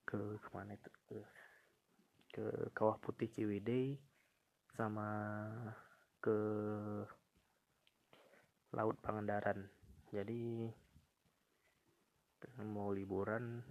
ke 0.10 0.18
ke 0.42 0.50
mana 0.50 0.74
itu? 0.74 0.90
Ke 2.34 2.74
Kawah 2.74 2.98
Putih 2.98 3.30
Ciwidey 3.30 3.94
sama 4.74 5.10
ke 6.18 6.38
Laut 8.74 8.98
Pangandaran. 9.02 9.66
Jadi 10.10 10.70
mau 12.60 12.92
liburan 12.92 13.64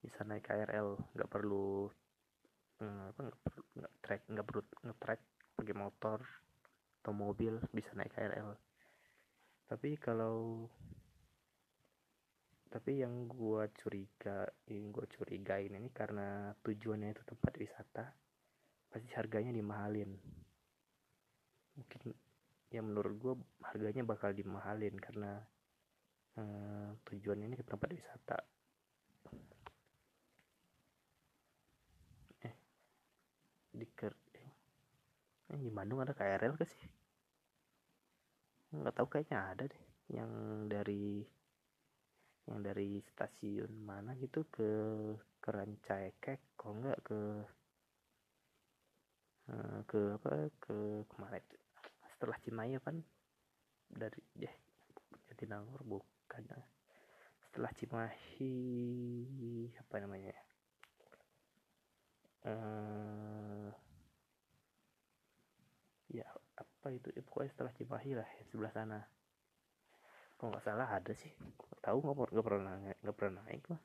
bisa 0.00 0.24
naik 0.24 0.48
KRL 0.48 0.96
nggak 1.12 1.30
perlu 1.30 1.90
eh, 2.80 3.02
apa 3.12 3.20
nggak 3.28 3.40
perlu 3.44 3.62
nggak 3.76 3.94
trek 4.00 4.22
nggak 4.30 4.46
perlu 4.46 4.62
ngetrek 4.88 5.20
pakai 5.58 5.76
motor 5.76 6.18
atau 7.02 7.12
mobil 7.12 7.60
bisa 7.74 7.92
naik 7.92 8.16
KRL 8.16 8.56
tapi 9.68 10.00
kalau 10.00 10.66
tapi 12.70 13.02
yang 13.02 13.26
gua 13.26 13.66
curiga 13.74 14.46
yang 14.70 14.94
gua 14.94 15.04
curigain 15.10 15.74
ini 15.74 15.90
karena 15.90 16.54
tujuannya 16.62 17.10
itu 17.10 17.22
tempat 17.26 17.52
wisata 17.58 18.04
pasti 18.90 19.10
harganya 19.14 19.54
dimahalin. 19.54 20.10
Mungkin 21.78 22.02
ya 22.70 22.80
menurut 22.86 23.14
gua 23.18 23.34
harganya 23.66 24.02
bakal 24.06 24.30
dimahalin 24.30 24.94
karena 25.02 25.42
eh, 26.38 26.88
tujuannya 27.06 27.46
ini 27.50 27.56
ke 27.58 27.66
tempat 27.66 27.88
wisata. 27.90 28.38
Eh 32.46 32.54
di 33.74 33.86
ker 33.98 34.14
eh, 34.38 34.50
eh, 35.50 35.60
di 35.60 35.70
Bandung 35.74 36.00
ada 36.02 36.14
KRL 36.14 36.54
ke 36.54 36.66
sih? 36.66 36.84
Nggak 38.70 38.94
tahu 38.94 39.06
kayaknya 39.10 39.38
ada 39.50 39.64
deh. 39.66 39.84
Yang 40.10 40.32
dari 40.70 41.06
yang 42.50 42.66
dari 42.66 42.98
stasiun 43.02 43.70
mana 43.86 44.14
gitu 44.18 44.46
ke 44.50 44.70
Kerancaikek 45.40 46.54
kalau 46.58 46.74
nggak 46.82 46.98
ke 47.02 47.20
eh, 49.50 49.78
ke 49.90 50.00
apa 50.18 50.30
ke 50.62 50.76
ke 51.10 51.16
mana 51.18 51.36
itu 51.38 51.59
setelah 52.20 52.36
Cimahi 52.44 52.76
kan 52.84 53.00
dari 53.88 54.20
ya 54.36 54.52
Jatinangor 55.32 55.80
bukan. 55.88 56.44
Setelah 57.48 57.72
Cimahi 57.72 58.52
apa 59.72 59.94
namanya 60.04 60.36
eh 62.44 63.72
ya 66.12 66.28
apa 66.60 66.86
itu 66.92 67.08
ya, 67.16 67.24
pokoknya 67.24 67.56
setelah 67.56 67.72
Cimahi 67.72 68.12
lah 68.20 68.28
ya, 68.28 68.44
sebelah 68.52 68.72
sana. 68.76 69.00
Kalau 70.36 70.52
nggak 70.52 70.64
salah 70.68 70.92
ada 70.92 71.16
sih 71.16 71.32
tahu 71.80 72.04
nggak 72.04 72.36
nggak 72.36 72.44
pernah 72.44 72.76
nggak 73.00 73.16
pernah 73.16 73.40
naik 73.48 73.64
lah. 73.72 73.80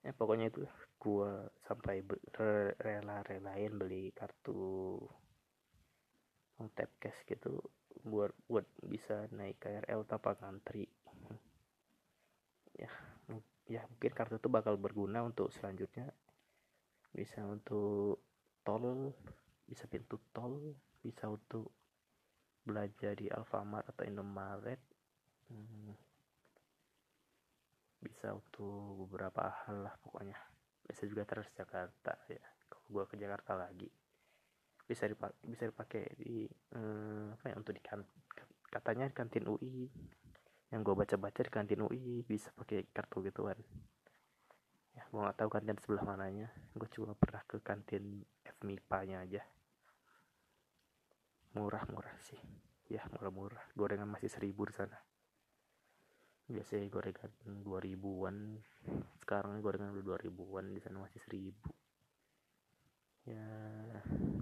Ya 0.00 0.14
pokoknya 0.14 0.54
itu 0.54 0.62
gua 1.02 1.50
sampai 1.66 1.98
rela-relain 2.78 3.74
beli 3.74 4.14
kartu 4.14 5.02
tap 6.72 6.88
cash 6.96 7.20
gitu 7.28 7.60
buat 8.06 8.32
buat 8.48 8.64
bisa 8.80 9.28
naik 9.34 9.60
KRL 9.60 10.08
tanpa 10.08 10.36
ngantri. 10.40 10.88
Ya 12.76 12.88
ya 13.66 13.82
mungkin 13.90 14.12
kartu 14.14 14.38
itu 14.38 14.48
bakal 14.48 14.80
berguna 14.80 15.20
untuk 15.26 15.52
selanjutnya. 15.52 16.08
Bisa 17.12 17.44
untuk 17.44 18.24
tol 18.64 19.12
bisa 19.66 19.84
pintu 19.90 20.16
tol 20.32 20.76
bisa 21.04 21.28
untuk 21.28 21.70
belanja 22.66 23.14
di 23.14 23.28
Alfamart 23.28 23.92
atau 23.92 24.04
Indomaret. 24.08 24.80
Bisa 28.00 28.32
untuk 28.32 29.06
beberapa 29.06 29.50
hal 29.66 29.84
lah 29.84 29.94
pokoknya. 30.00 30.38
Bisa 30.86 31.04
juga 31.04 31.26
terus 31.26 31.50
Jakarta 31.52 32.16
ya 32.30 32.42
kalau 32.70 32.86
gua 32.88 33.04
ke 33.10 33.18
Jakarta 33.18 33.58
lagi 33.58 34.05
bisa 34.86 35.10
dipakai 35.10 35.36
bisa 35.42 35.66
dipakai 35.66 36.02
di 36.14 36.46
eh, 36.46 37.26
apa 37.34 37.44
ya 37.50 37.54
untuk 37.58 37.74
di 37.74 37.82
kan, 37.82 38.00
katanya 38.70 39.10
di 39.10 39.14
kantin 39.14 39.50
UI 39.50 39.90
yang 40.70 40.82
gue 40.82 40.94
baca-baca 40.94 41.40
di 41.42 41.50
kantin 41.50 41.82
UI 41.86 42.26
bisa 42.26 42.50
pakai 42.54 42.86
kartu 42.90 43.22
gituan. 43.22 43.58
Ya 44.94 45.04
gue 45.10 45.20
nggak 45.20 45.38
tahu 45.38 45.48
kantin 45.50 45.78
sebelah 45.78 46.02
mananya. 46.02 46.50
Gue 46.74 46.88
cuma 46.90 47.14
pernah 47.14 47.42
ke 47.46 47.62
kantin 47.62 48.24
FMIPA 48.42 48.98
nya 49.06 49.18
aja. 49.22 49.42
Murah-murah 51.54 52.16
sih. 52.26 52.40
Ya 52.90 53.06
murah-murah. 53.14 53.62
Gorengan 53.78 54.10
masih 54.10 54.30
seribu 54.30 54.66
di 54.66 54.74
sana. 54.74 54.98
Biasanya 56.46 56.86
gorengan 56.90 57.30
2000-an 57.66 58.36
sekarang 59.22 59.58
gorengan 59.58 59.90
udah 59.98 60.22
2000-an 60.22 60.66
di 60.70 60.80
sana 60.82 61.02
masih 61.02 61.20
seribu. 61.22 61.70
Ya 63.26 63.42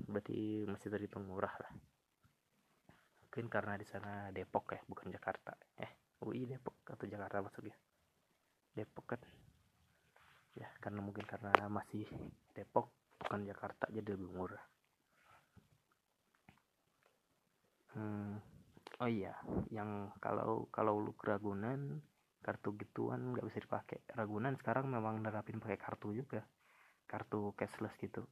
berarti 0.08 0.68
masih 0.68 0.88
terhitung 0.92 1.24
murah 1.24 1.52
lah. 1.60 1.72
Mungkin 3.24 3.50
karena 3.50 3.74
di 3.74 3.86
sana 3.88 4.30
Depok 4.30 4.76
ya 4.76 4.80
bukan 4.86 5.10
Jakarta. 5.10 5.56
Eh 5.80 6.20
UI 6.22 6.46
Depok 6.46 6.86
atau 6.86 7.04
Jakarta 7.08 7.42
masuknya 7.42 7.76
Depok 8.74 9.16
kan? 9.16 9.20
Ya 10.54 10.70
karena 10.78 11.02
mungkin 11.02 11.26
karena 11.26 11.50
masih 11.66 12.06
Depok 12.54 12.94
bukan 13.18 13.42
Jakarta 13.48 13.90
jadi 13.90 14.14
lebih 14.14 14.30
murah. 14.30 14.62
Hmm, 17.94 18.42
oh 18.98 19.10
iya 19.10 19.34
yang 19.70 20.10
kalau 20.18 20.66
kalau 20.74 20.98
lu 20.98 21.14
keragunan 21.14 22.02
kartu 22.44 22.76
gituan 22.76 23.34
nggak 23.34 23.46
bisa 23.50 23.58
dipakai. 23.64 24.04
Ragunan 24.12 24.54
sekarang 24.60 24.90
memang 24.92 25.18
nerapin 25.24 25.58
pakai 25.58 25.80
kartu 25.80 26.12
juga. 26.12 26.44
Kartu 27.08 27.52
cashless 27.56 27.94
gitu 28.00 28.24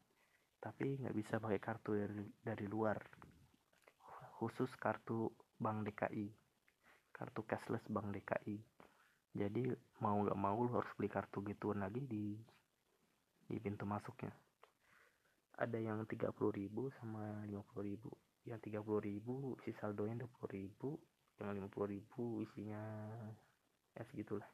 tapi 0.62 1.03
nggak 1.03 1.16
bisa 1.18 1.42
pakai 1.42 1.59
kartu 1.59 1.98
dari, 1.98 2.22
dari 2.38 2.66
luar. 2.70 3.03
Khusus 4.38 4.70
kartu 4.79 5.31
Bank 5.59 5.87
DKI 5.87 6.27
kartu 7.14 7.46
cashless 7.46 7.87
Bank 7.87 8.11
DKI 8.11 8.59
jadi 9.33 9.64
mau 10.03 10.18
nggak 10.20 10.37
mau 10.37 10.59
lu 10.61 10.75
harus 10.75 10.90
beli 10.98 11.09
kartu 11.09 11.40
gituan 11.46 11.81
lagi 11.81 12.03
di 12.03 12.37
di 13.46 13.57
pintu 13.62 13.87
masuknya. 13.88 14.33
Ada 15.57 15.79
yang 15.79 16.03
30.000 16.09 16.33
sama 16.98 17.44
50.000 17.46 18.51
yang 18.51 18.59
30.000 18.59 19.62
isi 19.62 19.72
saldonya 19.79 20.18
20.000 20.27 21.38
yang 21.38 21.51
50.000 21.70 22.44
isinya 22.48 22.83
ya 23.92 24.03
segitulah 24.11 24.48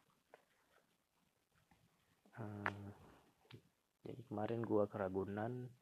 hmm, 2.37 2.91
jadi 4.05 4.21
kemarin 4.29 4.61
gua 4.67 4.85
keragunan 4.91 5.73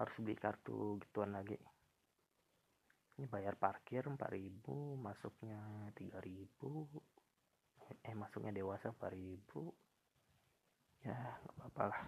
harus 0.00 0.16
beli 0.16 0.32
kartu 0.32 0.96
gituan 1.04 1.36
lagi. 1.36 1.60
Ini 3.20 3.28
bayar 3.28 3.60
parkir 3.60 4.08
4000 4.08 4.16
masuknya 4.96 5.60
3000 5.92 6.48
eh 8.00 8.16
masuknya 8.16 8.56
dewasa 8.56 8.96
4000 8.96 11.04
ya 11.04 11.20
nggak 11.20 11.54
apa-apa 11.60 11.82
lah. 11.92 12.00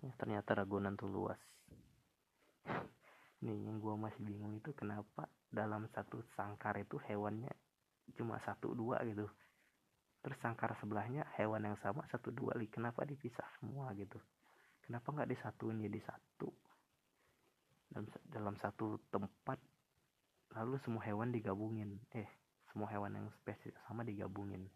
Ya, 0.00 0.08
ternyata 0.16 0.56
Ragunan 0.56 0.96
tuh 0.96 1.12
luas. 1.12 1.36
Nih 3.44 3.68
yang 3.68 3.76
gua 3.76 4.00
masih 4.00 4.24
bingung 4.24 4.56
itu 4.56 4.72
kenapa 4.72 5.28
dalam 5.52 5.84
satu 5.92 6.24
sangkar 6.32 6.80
itu 6.80 6.96
hewannya 7.04 7.52
cuma 8.16 8.40
satu 8.40 8.72
dua 8.72 9.04
gitu. 9.04 9.28
Terus 10.24 10.40
sangkar 10.40 10.72
sebelahnya 10.80 11.28
hewan 11.36 11.68
yang 11.68 11.76
sama 11.84 12.08
satu 12.08 12.32
dua 12.32 12.56
lagi. 12.56 12.72
Kenapa 12.72 13.04
dipisah 13.04 13.44
semua 13.60 13.92
gitu 13.92 14.16
kenapa 14.86 15.10
nggak 15.10 15.30
disatuin 15.34 15.82
jadi 15.82 16.00
satu? 16.06 16.48
Dalam 17.90 18.06
dalam 18.30 18.54
satu 18.62 19.02
tempat 19.10 19.58
lalu 20.54 20.78
semua 20.86 21.02
hewan 21.02 21.34
digabungin. 21.34 21.98
Eh 22.14 22.30
semua 22.70 22.86
hewan 22.94 23.18
yang 23.18 23.26
spesies 23.42 23.74
sama 23.90 24.06
digabungin. 24.06 24.70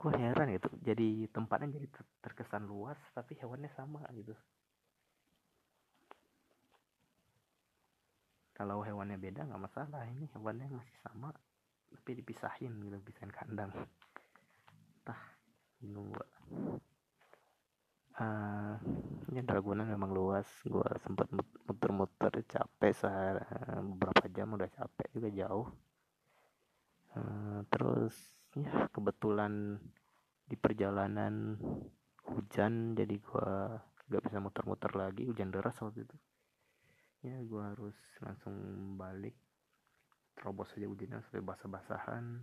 Gue 0.00 0.12
heran 0.16 0.54
itu 0.54 0.70
jadi 0.80 1.26
tempatnya 1.34 1.76
jadi 1.76 1.88
terkesan 2.22 2.70
luas 2.70 2.96
tapi 3.12 3.34
hewannya 3.42 3.68
sama 3.74 4.06
gitu. 4.14 4.32
Kalau 8.54 8.84
hewannya 8.84 9.16
beda 9.16 9.48
nggak 9.48 9.64
masalah. 9.64 10.06
Ini 10.06 10.30
hewannya 10.38 10.70
masih 10.70 10.96
sama 11.02 11.34
tapi 11.90 12.22
dipisahin 12.22 12.78
gitu 12.86 12.96
pisahin 13.02 13.34
kandang 13.34 13.74
bingung 15.80 16.12
gua 16.12 16.26
uh, 18.20 18.76
ya 19.32 19.42
Ragunan 19.48 19.88
memang 19.88 20.12
luas. 20.12 20.46
Gua 20.68 20.86
sempat 21.00 21.26
muter-muter 21.66 22.44
capek 22.44 22.92
sehari 22.92 23.40
beberapa 23.96 24.24
jam 24.28 24.52
udah 24.54 24.68
capek 24.68 25.08
juga 25.16 25.28
jauh. 25.32 25.68
Uh, 27.16 27.64
terus 27.72 28.14
ya 28.54 28.86
kebetulan 28.94 29.80
di 30.46 30.54
perjalanan 30.54 31.58
hujan 32.28 32.94
jadi 32.94 33.16
gua 33.18 33.80
gak 34.10 34.22
bisa 34.26 34.38
muter-muter 34.38 34.92
lagi. 34.94 35.24
Hujan 35.24 35.48
deras 35.48 35.80
waktu 35.80 36.04
itu. 36.04 36.16
Ya 37.20 37.36
gue 37.36 37.60
harus 37.60 37.96
langsung 38.24 38.56
balik 38.96 39.36
terobos 40.32 40.72
aja 40.72 40.88
hujannya 40.88 41.20
sampai 41.20 41.44
basah-basahan 41.44 42.40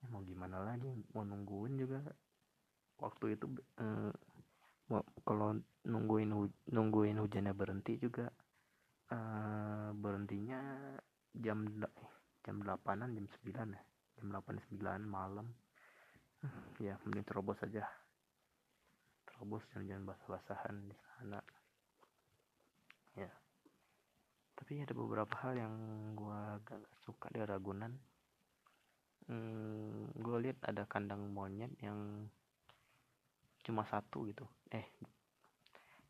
ya 0.00 0.06
mau 0.08 0.24
gimana 0.24 0.64
lagi? 0.64 0.88
Mau 1.12 1.24
nungguin 1.24 1.76
juga. 1.76 2.00
Waktu 3.00 3.36
itu 3.36 3.46
eh, 3.80 4.12
kalau 5.24 5.56
nungguin 5.86 6.30
nungguin 6.72 7.16
hujannya 7.20 7.52
berhenti 7.52 8.00
juga 8.00 8.28
eh, 9.12 9.88
berhentinya 9.92 10.60
jam 11.36 11.68
jam 12.40 12.56
delapanan 12.64 13.12
jam 13.12 13.26
sembilan 13.28 13.68
ya. 13.76 13.82
Jam 14.20 14.24
delapan 14.32 14.56
sembilan 14.68 15.00
malam. 15.04 15.46
Ya 16.80 16.96
mending 17.04 17.28
terobos 17.28 17.60
saja 17.60 17.84
terobos 19.28 19.60
jangan 19.72 19.84
jangan 19.88 20.04
basah-basahan 20.08 20.76
di 20.88 20.96
sana. 20.96 21.40
Ya. 23.16 23.32
Tapi 24.56 24.84
ada 24.84 24.92
beberapa 24.96 25.32
hal 25.44 25.56
yang 25.56 25.74
gua 26.12 26.60
gak 26.64 26.80
suka 27.04 27.32
di 27.32 27.40
Ragunan 27.40 27.92
hmm, 29.30 30.18
gue 30.18 30.36
lihat 30.42 30.58
ada 30.66 30.82
kandang 30.90 31.30
monyet 31.30 31.70
yang 31.78 32.26
cuma 33.62 33.86
satu 33.86 34.26
gitu. 34.26 34.42
Eh 34.74 34.84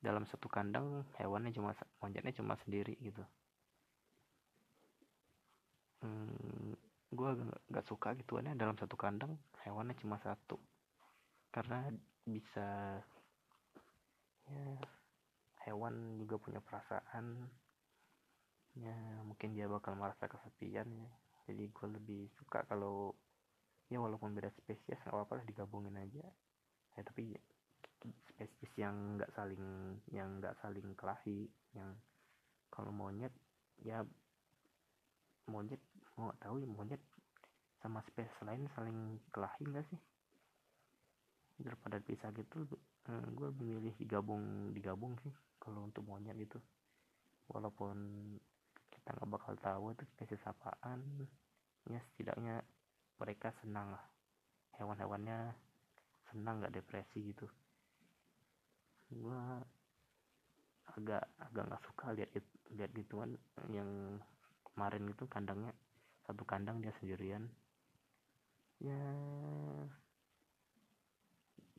dalam 0.01 0.25
satu 0.25 0.49
kandang 0.49 1.05
hewannya 1.21 1.53
cuma 1.53 1.77
monyetnya 2.01 2.33
cuma 2.33 2.57
sendiri 2.65 2.97
gitu. 3.05 3.21
Hmm, 6.01 6.73
gue 7.13 7.31
gak 7.69 7.85
suka 7.85 8.17
gitu. 8.17 8.41
Gituannya 8.41 8.57
dalam 8.57 8.81
satu 8.81 8.97
kandang 8.97 9.37
hewannya 9.69 9.93
cuma 10.01 10.17
satu. 10.25 10.57
Karena 11.53 11.93
bisa 12.25 12.97
ya 14.51 14.67
hewan 15.69 16.19
juga 16.19 16.41
punya 16.41 16.59
perasaan 16.59 17.47
ya 18.79 18.97
mungkin 19.27 19.53
dia 19.55 19.67
bakal 19.67 19.95
merasa 19.99 20.27
kesepian 20.31 20.89
ya 20.89 21.11
jadi 21.51 21.67
gue 21.67 21.89
lebih 21.99 22.23
suka 22.39 22.63
kalau 22.71 23.11
ya 23.91 23.99
walaupun 23.99 24.31
beda 24.39 24.55
spesies 24.55 25.03
nggak 25.03 25.11
apa-apa 25.11 25.43
lah 25.43 25.45
digabungin 25.51 25.99
aja. 25.99 26.23
Ya 26.95 27.03
tapi 27.03 27.35
spesies 28.31 28.73
yang 28.79 29.19
nggak 29.19 29.35
saling 29.35 29.99
yang 30.15 30.39
nggak 30.39 30.55
saling 30.63 30.95
kelahi 30.95 31.51
yang 31.75 31.99
kalau 32.71 32.95
monyet 32.95 33.35
ya 33.83 34.07
monyet 35.51 35.83
mau 36.15 36.31
tahu 36.39 36.63
ya 36.63 36.69
monyet 36.71 37.03
sama 37.83 37.99
spesies 38.07 38.47
lain 38.47 38.71
saling 38.79 39.19
kelahi 39.35 39.67
enggak 39.67 39.87
sih? 39.91 40.01
Daripada 41.59 41.99
bisa 41.99 42.31
gitu 42.31 42.63
eh, 43.11 43.27
gue 43.35 43.49
memilih 43.59 43.93
digabung 43.99 44.71
digabung 44.71 45.19
sih 45.27 45.35
kalau 45.59 45.91
untuk 45.91 46.07
monyet 46.07 46.39
itu 46.39 46.63
walaupun 47.51 47.99
kita 49.11 49.27
nggak 49.27 49.43
bakal 49.43 49.55
tahu 49.59 49.91
itu 49.91 50.07
spesies 50.15 50.47
apaan 50.47 51.03
ya 51.91 51.99
setidaknya 51.99 52.63
mereka 53.19 53.51
senang 53.59 53.91
lah. 53.91 54.07
Hewan-hewannya 54.79 55.51
senang 56.31 56.63
nggak 56.63 56.79
depresi 56.79 57.35
gitu. 57.35 57.51
Gua 59.11 59.59
agak 60.95 61.27
agak 61.43 61.65
nggak 61.67 61.83
suka 61.91 62.07
lihat 62.15 62.31
lihat 62.71 62.91
gituan. 62.95 63.35
Yang 63.67 64.23
kemarin 64.71 65.11
itu 65.11 65.27
kandangnya 65.27 65.75
satu 66.31 66.47
kandang 66.47 66.79
dia 66.79 66.95
sendirian. 67.03 67.51
Ya 68.79 69.03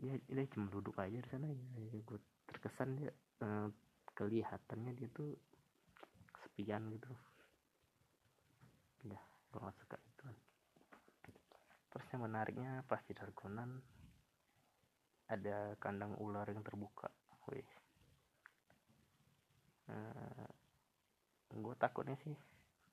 ya 0.04 0.20
dia 0.20 0.52
cuma 0.52 0.67
duduk 0.67 1.00
aja 1.00 1.15
di 1.15 1.30
sana. 1.32 1.48
Ya, 1.48 1.96
ya 1.96 1.96
gue 1.96 2.20
terkesan 2.52 3.00
dia 3.00 3.15
eh, 3.39 3.67
kelihatannya 4.20 5.00
dia 5.00 5.08
tuh 5.15 5.32
kesepian 6.62 6.93
gitu. 6.93 7.10
Ya 9.10 9.17
gue 9.50 9.60
gak 9.65 9.78
suka 9.82 9.97
itu. 9.97 10.26
Terus 11.89 12.06
yang 12.13 12.21
menariknya 12.30 12.86
pas 12.86 13.02
di 13.02 13.17
Dargonan 13.17 13.82
ada 15.26 15.74
kandang 15.82 16.13
ular 16.21 16.45
yang 16.54 16.62
terbuka. 16.62 17.10
Wih. 17.50 17.65
Uh, 19.89 19.97
eh, 19.97 20.50
gue 21.58 21.76
takutnya 21.82 22.13
sih 22.21 22.38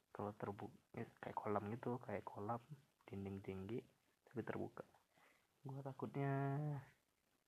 kalau 0.08 0.32
terbuka 0.34 0.72
ya, 0.96 1.04
kayak 1.20 1.36
kolam 1.36 1.68
gitu 1.70 2.00
kayak 2.02 2.24
kolam 2.24 2.58
dinding 3.04 3.44
tinggi 3.44 3.84
tapi 4.24 4.40
terbuka. 4.48 4.82
Gue 5.60 5.84
takutnya 5.84 6.56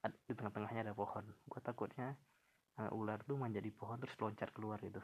di 0.04 0.36
tengah-tengahnya 0.36 0.92
ada 0.92 0.94
pohon. 0.94 1.24
Gue 1.48 1.60
takutnya 1.64 2.12
uh, 2.76 2.92
ular 2.92 3.24
tuh 3.24 3.40
menjadi 3.40 3.72
pohon 3.72 3.96
terus 3.96 4.20
loncat 4.20 4.52
keluar 4.52 4.76
gitu 4.84 5.00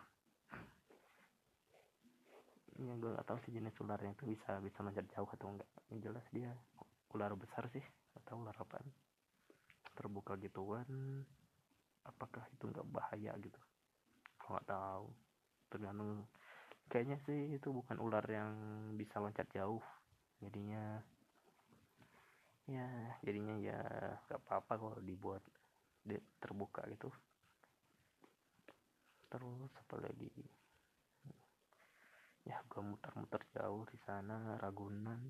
ya 2.77 2.93
gue 3.01 3.11
gak 3.17 3.25
tahu 3.25 3.39
sih 3.49 3.57
jenis 3.57 3.73
ularnya 3.81 4.13
itu 4.13 4.29
bisa 4.29 4.61
bisa 4.61 4.85
loncat 4.85 5.07
jauh 5.17 5.29
atau 5.29 5.49
enggak. 5.49 5.71
Yang 5.89 6.01
jelas 6.11 6.27
dia 6.33 6.53
ular 7.17 7.33
besar 7.33 7.65
sih 7.73 7.85
atau 8.21 8.45
ular 8.45 8.57
apa 8.57 8.81
terbuka 9.97 10.37
gituan 10.37 10.85
apakah 12.05 12.45
itu 12.53 12.69
nggak 12.69 12.87
bahaya 12.93 13.33
gitu? 13.41 13.61
Nggak 14.47 14.67
tahu. 14.69 15.09
Tergantung 15.73 16.29
kayaknya 16.87 17.19
sih 17.25 17.57
itu 17.57 17.69
bukan 17.73 17.97
ular 17.99 18.23
yang 18.29 18.53
bisa 18.95 19.19
loncat 19.19 19.49
jauh. 19.51 19.83
Jadinya 20.45 21.01
ya 22.67 22.87
jadinya 23.23 23.57
ya 23.57 23.81
nggak 24.29 24.41
apa-apa 24.45 24.73
kalau 24.77 24.99
dibuat 25.01 25.41
terbuka 26.39 26.85
gitu. 26.93 27.09
Terus 29.33 29.73
apa 29.81 29.97
lagi 29.99 30.31
ya 32.47 32.63
gue 32.71 32.83
muter-muter 32.83 33.43
jauh 33.53 33.83
di 33.91 33.99
sana 34.07 34.57
Ragunan. 34.63 35.21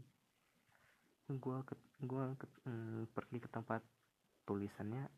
Gue 1.27 1.59
ke 1.67 1.75
gua 2.05 2.31
ke, 2.39 2.47
mm, 2.69 3.11
pergi 3.11 3.39
ke 3.41 3.49
tempat 3.51 3.83
tulisannya 4.47 5.09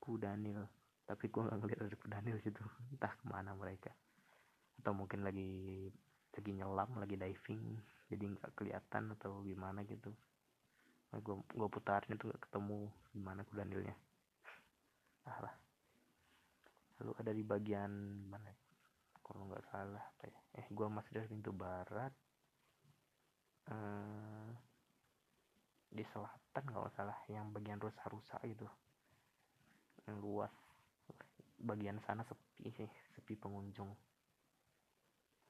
Kudanil 0.00 0.64
tapi 1.08 1.32
gue 1.32 1.40
gak 1.40 1.58
ngeliat 1.58 1.80
ada 1.82 1.96
Kudanil 1.98 2.36
situ. 2.40 2.62
Entah 2.94 3.12
ke 3.12 3.24
mana 3.26 3.52
mereka. 3.58 3.90
Atau 4.80 4.94
mungkin 4.94 5.26
lagi 5.26 5.90
lagi 6.32 6.50
nyelam 6.54 6.90
lagi 6.96 7.18
diving. 7.18 7.76
Jadi 8.08 8.24
nggak 8.24 8.56
kelihatan 8.56 9.12
atau 9.18 9.44
gimana 9.44 9.84
gitu. 9.84 10.14
Nah, 11.12 11.18
gue 11.20 11.36
gue 11.44 11.68
putarin 11.68 12.16
itu 12.16 12.28
gak 12.28 12.48
ketemu 12.48 12.88
gimana 13.12 13.40
Kudanilnya 13.48 13.96
ah 15.28 15.38
lah 15.44 15.54
lalu 16.98 17.12
ada 17.20 17.30
di 17.30 17.44
bagian 17.44 17.92
mana 18.26 18.50
kalau 19.28 19.44
nggak 19.44 19.64
salah 19.68 20.00
apa 20.00 20.24
ya 20.32 20.40
eh 20.56 20.66
gua 20.72 20.88
masih 20.88 21.20
dari 21.20 21.28
pintu 21.28 21.52
barat 21.52 22.12
eh, 23.68 24.50
di 25.92 26.04
selatan 26.08 26.64
kalau 26.64 26.88
salah 26.96 27.16
yang 27.28 27.52
bagian 27.52 27.76
rusa-rusa 27.76 28.40
itu 28.48 28.64
yang 30.08 30.16
luas 30.24 30.52
bagian 31.60 32.00
sana 32.06 32.22
sepi 32.22 32.70
sih 32.70 32.88
sepi 33.18 33.34
pengunjung. 33.34 33.90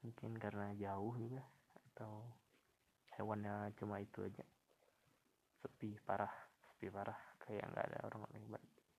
Mungkin 0.03 0.41
karena 0.41 0.73
jauh 0.73 1.15
juga 1.21 1.45
atau 1.93 2.25
hewannya 3.21 3.71
cuma 3.77 4.01
itu 4.01 4.25
aja. 4.25 4.43
Sepi 5.61 6.01
parah 6.01 6.33
sepi 6.65 6.89
parah 6.89 7.19
kayak 7.45 7.69
nggak 7.71 7.87
ada 7.93 7.99
orang 8.09 8.23
lain 8.33 8.57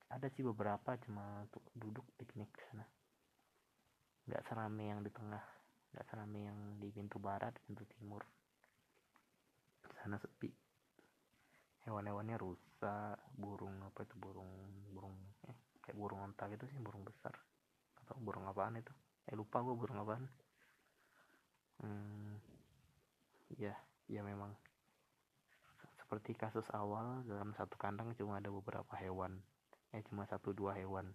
ada 0.10 0.28
sih 0.34 0.42
beberapa 0.42 0.98
cuma 1.06 1.46
duduk 1.78 2.04
piknik 2.18 2.50
sana 2.66 2.84
nggak 4.30 4.46
serame 4.46 4.94
yang 4.94 5.02
di 5.02 5.10
tengah 5.10 5.42
nggak 5.90 6.06
serame 6.06 6.46
yang 6.46 6.60
di 6.78 6.94
pintu 6.94 7.18
barat 7.18 7.50
pintu 7.66 7.82
timur. 7.98 8.22
Sana 9.98 10.22
sepi. 10.22 10.54
Hewan-hewannya 11.90 12.38
rusak 12.38 13.18
burung 13.34 13.82
apa 13.82 14.06
itu 14.06 14.14
burung 14.22 14.54
burung 14.94 15.18
eh, 15.50 15.58
kayak 15.82 15.98
burung 15.98 16.22
onta 16.22 16.46
gitu 16.54 16.70
sih 16.70 16.78
burung 16.78 17.02
besar. 17.02 17.34
Atau 18.06 18.22
burung 18.22 18.46
apaan 18.46 18.78
itu. 18.78 18.94
Eh 19.26 19.34
lupa 19.34 19.66
gue 19.66 19.74
burung 19.74 19.98
apaan. 19.98 20.30
Hmm, 21.82 22.38
ya 23.58 23.74
ya 24.06 24.22
memang. 24.22 24.54
Seperti 26.06 26.38
kasus 26.38 26.70
awal 26.70 27.26
dalam 27.26 27.50
satu 27.58 27.82
kandang 27.82 28.14
cuma 28.14 28.38
ada 28.38 28.54
beberapa 28.54 28.94
hewan. 28.94 29.42
Eh 29.90 30.06
cuma 30.06 30.30
satu 30.30 30.54
dua 30.54 30.78
hewan 30.78 31.10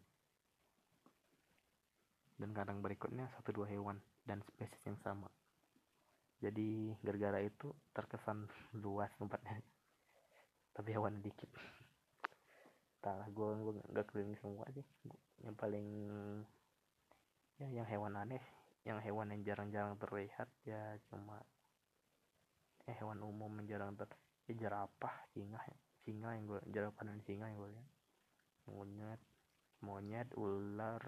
dan 2.35 2.51
kandang 2.51 2.83
berikutnya 2.83 3.31
satu 3.39 3.55
dua 3.55 3.67
hewan 3.71 3.99
dan 4.27 4.43
spesies 4.43 4.83
yang 4.87 4.99
sama. 5.03 5.31
Jadi 6.43 6.93
gara-gara 7.01 7.41
itu 7.41 7.71
terkesan 7.95 8.51
luas 8.77 9.09
tempatnya. 9.17 9.63
Tapi 10.75 10.89
hewan 10.91 11.23
dikit. 11.23 11.49
Entahlah 13.01 13.29
gue 13.31 13.49
gue 13.63 13.73
nggak 13.95 14.07
keliling 14.11 14.37
semua 14.43 14.67
sih. 14.75 14.85
Yang 15.47 15.57
paling 15.57 15.87
ya 17.63 17.71
yang 17.71 17.87
hewan 17.87 18.19
aneh 18.19 18.43
yang 18.83 18.99
hewan 18.99 19.31
yang 19.31 19.47
jarang-jarang 19.47 19.95
terlihat 19.97 20.51
ya 20.67 20.99
cuma 21.09 21.39
ya 22.85 22.93
hewan 22.99 23.23
umum 23.23 23.63
yang 23.63 23.79
jarang 23.79 23.95
ter 23.95 24.11
ya 24.51 24.55
jerapah 24.59 25.15
singa 25.33 25.57
singa 26.05 26.37
yang 26.37 26.45
gue 26.45 26.61
jerapah 26.69 27.03
dan 27.07 27.23
singa 27.25 27.49
yang 27.49 27.63
gue 27.63 27.71
lihat. 27.73 27.89
Monyet 28.69 29.21
monyet 29.81 30.29
ular 30.37 31.01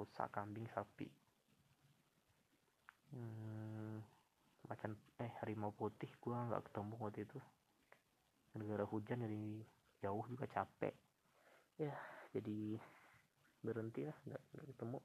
rusak 0.00 0.32
kambing 0.32 0.64
sapi. 0.72 1.04
Hmm, 3.12 4.00
macan 4.64 4.96
eh 5.20 5.28
harimau 5.44 5.76
putih 5.76 6.08
gua 6.24 6.48
nggak 6.48 6.72
ketemu 6.72 6.94
waktu 6.96 7.28
itu. 7.28 7.38
Gara-gara 8.56 8.84
hujan 8.88 9.20
jadi 9.28 9.44
jauh 10.00 10.24
juga 10.24 10.48
capek. 10.48 10.96
Ya 11.76 11.92
jadi 12.32 12.80
berhenti 13.60 14.08
lah 14.08 14.16
nggak 14.24 14.42
ketemu 14.72 14.98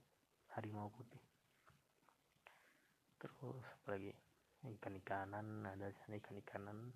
harimau 0.55 0.87
putih. 0.95 1.19
Terus 3.19 3.59
apa 3.59 3.87
lagi? 3.91 4.15
Ikan 4.65 4.97
ikanan 4.97 5.67
ada 5.67 5.93
sana 5.93 6.17
ikan 6.17 6.41
ikanan 6.41 6.89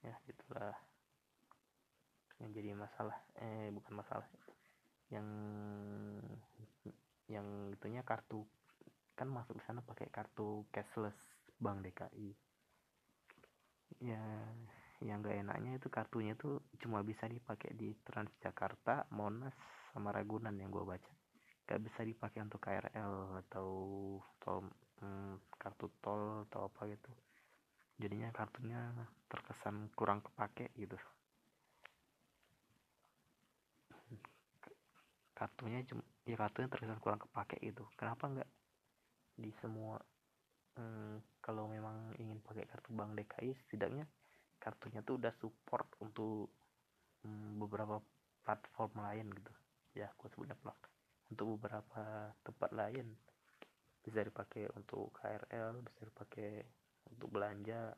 ya 0.00 0.16
itulah 0.24 0.72
yang 2.40 2.52
jadi 2.52 2.76
masalah 2.76 3.16
eh 3.40 3.68
bukan 3.72 4.00
masalah 4.04 4.24
yang 5.12 5.28
yang 7.28 7.72
itunya 7.72 8.04
kartu 8.04 8.44
kan 9.14 9.30
masuk 9.30 9.56
di 9.56 9.64
sana 9.64 9.80
pakai 9.80 10.10
kartu 10.12 10.66
cashless 10.74 11.16
Bank 11.56 11.84
DKI 11.86 12.30
ya 14.02 14.20
yang 15.04 15.20
gak 15.20 15.36
enaknya 15.36 15.76
itu 15.76 15.88
kartunya 15.92 16.32
tuh 16.34 16.64
cuma 16.80 17.04
bisa 17.04 17.28
dipakai 17.28 17.76
di 17.76 17.92
Transjakarta 18.04 19.12
Monas 19.12 19.52
sama 19.92 20.10
Ragunan 20.10 20.56
yang 20.56 20.72
gue 20.72 20.80
baca. 20.80 21.12
Gak 21.68 21.80
bisa 21.84 22.00
dipakai 22.08 22.40
untuk 22.40 22.64
KRL 22.64 23.44
atau 23.44 23.68
tol 24.40 24.64
hmm, 25.04 25.44
kartu 25.60 25.92
tol 26.00 26.48
atau 26.48 26.72
apa 26.72 26.88
gitu. 26.88 27.12
Jadinya 28.00 28.32
kartunya 28.32 28.80
terkesan 29.28 29.92
kurang 29.92 30.24
kepake 30.24 30.72
gitu 30.80 30.96
kartunya 35.34 35.82
cuma 35.84 36.02
ya 36.24 36.38
kartunya 36.38 36.70
terkesan 36.70 37.02
kurang 37.02 37.20
kepake 37.20 37.58
gitu. 37.60 37.84
Kenapa 37.98 38.30
nggak 38.30 38.50
di 39.34 39.50
semua 39.58 39.98
hmm, 40.78 41.42
kalau 41.42 41.66
memang 41.66 42.14
ingin 42.22 42.38
pakai 42.38 42.70
kartu 42.70 42.94
bank 42.94 43.18
DKI 43.18 43.50
setidaknya 43.66 44.06
kartunya 44.62 45.02
tuh 45.04 45.20
udah 45.20 45.34
support 45.42 45.84
untuk 46.00 46.48
hmm, 47.26 47.60
beberapa 47.60 48.00
platform 48.46 48.92
lain 49.02 49.26
gitu. 49.34 49.52
Ya 49.98 50.08
aku 50.14 50.30
sebutnya 50.30 50.56
plug 50.56 50.78
untuk 51.28 51.58
beberapa 51.58 52.32
tempat 52.46 52.70
lain. 52.72 53.12
Bisa 54.04 54.22
dipakai 54.22 54.70
untuk 54.78 55.10
KRL 55.18 55.82
bisa 55.82 56.00
dipakai 56.06 56.62
untuk 57.10 57.28
belanja. 57.28 57.92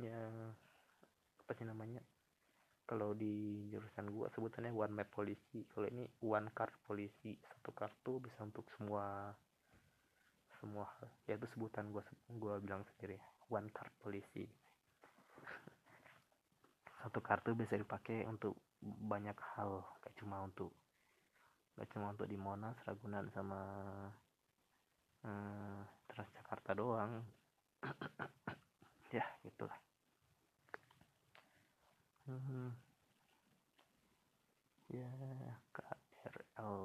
Ya 0.00 0.20
apa 1.40 1.52
sih 1.58 1.66
namanya 1.66 2.00
kalau 2.90 3.14
di 3.14 3.70
jurusan 3.70 4.10
gua 4.10 4.26
sebutannya 4.34 4.74
one 4.74 4.90
map 4.90 5.14
polisi 5.14 5.62
kalau 5.70 5.86
ini 5.86 6.10
one 6.26 6.50
card 6.50 6.74
polisi 6.82 7.38
satu 7.38 7.70
kartu 7.70 8.18
bisa 8.18 8.42
untuk 8.42 8.66
semua 8.74 9.30
semua 10.58 10.90
hal. 10.98 11.06
Ya 11.30 11.38
itu 11.38 11.46
sebutan 11.54 11.94
gua 11.94 12.02
gua 12.34 12.58
bilang 12.58 12.82
sendiri. 12.90 13.14
One 13.46 13.70
card 13.70 13.94
polisi 14.02 14.42
satu 17.06 17.22
kartu 17.22 17.54
bisa 17.54 17.78
dipakai 17.78 18.26
untuk 18.26 18.58
banyak 18.82 19.38
hal. 19.54 19.86
Kayak 20.02 20.18
cuma 20.18 20.42
untuk 20.42 20.74
gak 21.78 21.86
cuma 21.94 22.10
untuk 22.10 22.26
di 22.26 22.34
Monas 22.34 22.74
Ragunan 22.82 23.30
sama 23.30 23.60
hmm, 25.22 25.78
Transjakarta 26.10 26.74
doang. 26.74 27.22
Ya 29.10 29.26
gitulah 29.42 29.74
hmm. 32.38 32.70
ya 34.90 35.10
KRL 35.74 36.78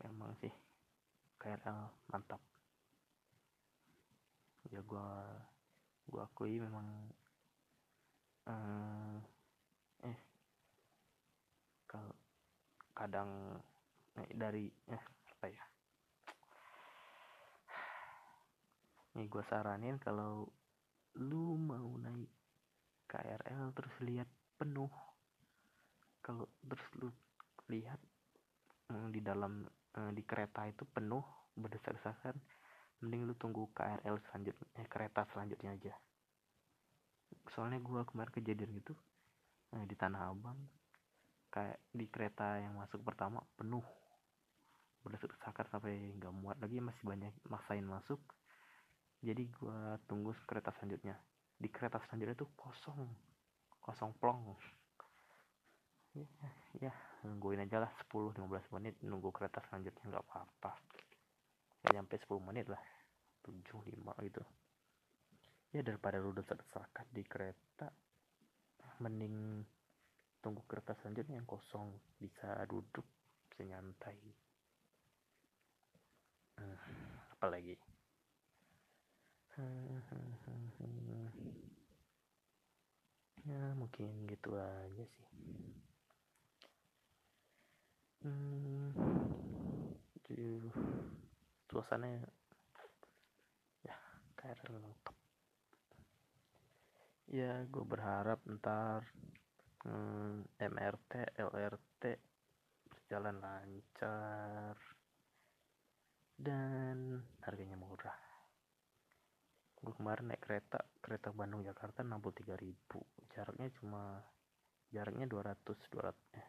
memang 0.00 0.32
sih 0.40 0.52
KRL 1.40 1.80
mantap. 2.12 2.40
Ya 4.68 4.80
gua 4.84 5.24
gua 6.08 6.28
akui 6.28 6.60
memang 6.60 6.84
uh, 8.48 9.16
eh 10.04 10.18
kalau 11.88 12.12
kadang 12.92 13.56
naik 14.16 14.34
dari 14.36 14.68
eh 14.88 15.02
apa 15.36 15.46
ya 15.48 15.69
nih 19.20 19.28
gue 19.28 19.44
saranin 19.44 20.00
kalau 20.00 20.48
lu 21.20 21.60
mau 21.60 22.00
naik 22.00 22.32
KRL 23.04 23.76
terus 23.76 23.92
lihat 24.00 24.28
penuh 24.56 24.88
kalau 26.24 26.48
terus 26.64 26.88
lu 26.96 27.12
lihat 27.68 28.00
mm, 28.88 29.12
di 29.12 29.20
dalam 29.20 29.68
mm, 29.68 30.16
di 30.16 30.24
kereta 30.24 30.64
itu 30.64 30.88
penuh 30.88 31.20
berdesak-desakan 31.52 32.32
mending 33.04 33.28
lu 33.28 33.34
tunggu 33.36 33.68
KRL 33.76 34.16
selanjutnya 34.24 34.64
eh, 34.80 34.88
kereta 34.88 35.28
selanjutnya 35.32 35.76
aja. 35.76 35.94
Soalnya 37.52 37.80
gue 37.80 38.00
kemarin 38.08 38.32
kejadian 38.32 38.72
gitu 38.76 38.96
nah, 39.72 39.84
di 39.84 39.96
Tanah 39.96 40.32
Abang 40.32 40.60
kayak 41.50 41.80
di 41.92 42.06
kereta 42.08 42.56
yang 42.56 42.76
masuk 42.76 43.04
pertama 43.04 43.44
penuh. 43.56 43.84
Berdesak-desakan 45.00 45.66
sampai 45.72 46.16
nggak 46.20 46.34
muat 46.36 46.56
lagi 46.60 46.80
masih 46.80 47.04
banyak 47.04 47.32
maksain 47.48 47.84
masuk 47.84 48.20
jadi 49.20 49.44
gua 49.52 50.00
tunggu 50.08 50.32
kereta 50.48 50.72
selanjutnya. 50.72 51.12
Di 51.60 51.68
kereta 51.68 52.00
selanjutnya 52.00 52.36
tuh 52.40 52.48
kosong. 52.56 53.04
Kosong 53.76 54.16
plong. 54.16 54.56
Ya, 56.16 56.26
ya 56.90 56.92
nungguin 57.22 57.62
aja 57.62 57.84
lah 57.86 57.92
10-15 58.10 58.74
menit 58.74 58.98
nunggu 59.04 59.30
kereta 59.30 59.60
selanjutnya 59.68 60.08
nggak 60.08 60.24
apa-apa. 60.24 60.72
Ya 61.84 62.00
sampai 62.00 62.16
10 62.16 62.40
menit 62.40 62.66
lah. 62.72 62.80
7 63.44 63.60
5 63.60 64.16
gitu. 64.24 64.42
Ya 65.76 65.84
daripada 65.84 66.16
lu 66.16 66.32
desak-desakan 66.32 67.06
di 67.12 67.22
kereta 67.28 67.92
mending 69.00 69.64
tunggu 70.40 70.64
kereta 70.64 70.96
selanjutnya 70.96 71.36
yang 71.36 71.48
kosong. 71.48 71.92
Bisa 72.16 72.56
duduk 72.64 73.04
bisa 73.52 73.68
nyantai. 73.68 74.16
Hmm, 76.56 76.76
apalagi 77.36 77.76
ya 83.50 83.74
mungkin 83.74 84.28
gitu 84.28 84.56
aja 84.56 85.04
sih. 85.04 85.26
Hmm, 88.20 88.92
suasana 91.70 92.06
ya 93.86 93.96
kayak 94.36 94.58
lengkap 94.68 95.16
ya 97.30 97.62
gue 97.70 97.84
berharap 97.86 98.42
ntar 98.58 99.06
hmm, 99.86 100.50
MRT 100.60 101.38
LRT 101.38 102.02
berjalan 102.90 103.38
lancar 103.38 104.74
dan 106.36 107.22
harganya 107.46 107.78
murah 107.78 108.29
gue 109.80 109.94
kemarin 109.96 110.28
naik 110.28 110.44
kereta 110.44 110.80
kereta 111.00 111.32
Bandung 111.32 111.64
Jakarta 111.64 112.04
63.000 112.04 113.32
jaraknya 113.32 113.68
cuma 113.80 114.20
jaraknya 114.92 115.24
200 115.24 115.56
200 115.64 116.36
eh 116.36 116.48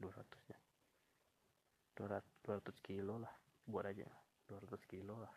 200 0.00 0.52
ya 0.52 0.58
200 2.00 2.24
200 2.46 2.80
kilo 2.80 3.20
lah 3.20 3.34
buat 3.70 3.86
aja. 3.86 4.08
200 4.50 4.82
kilo 4.90 5.14
lah. 5.22 5.30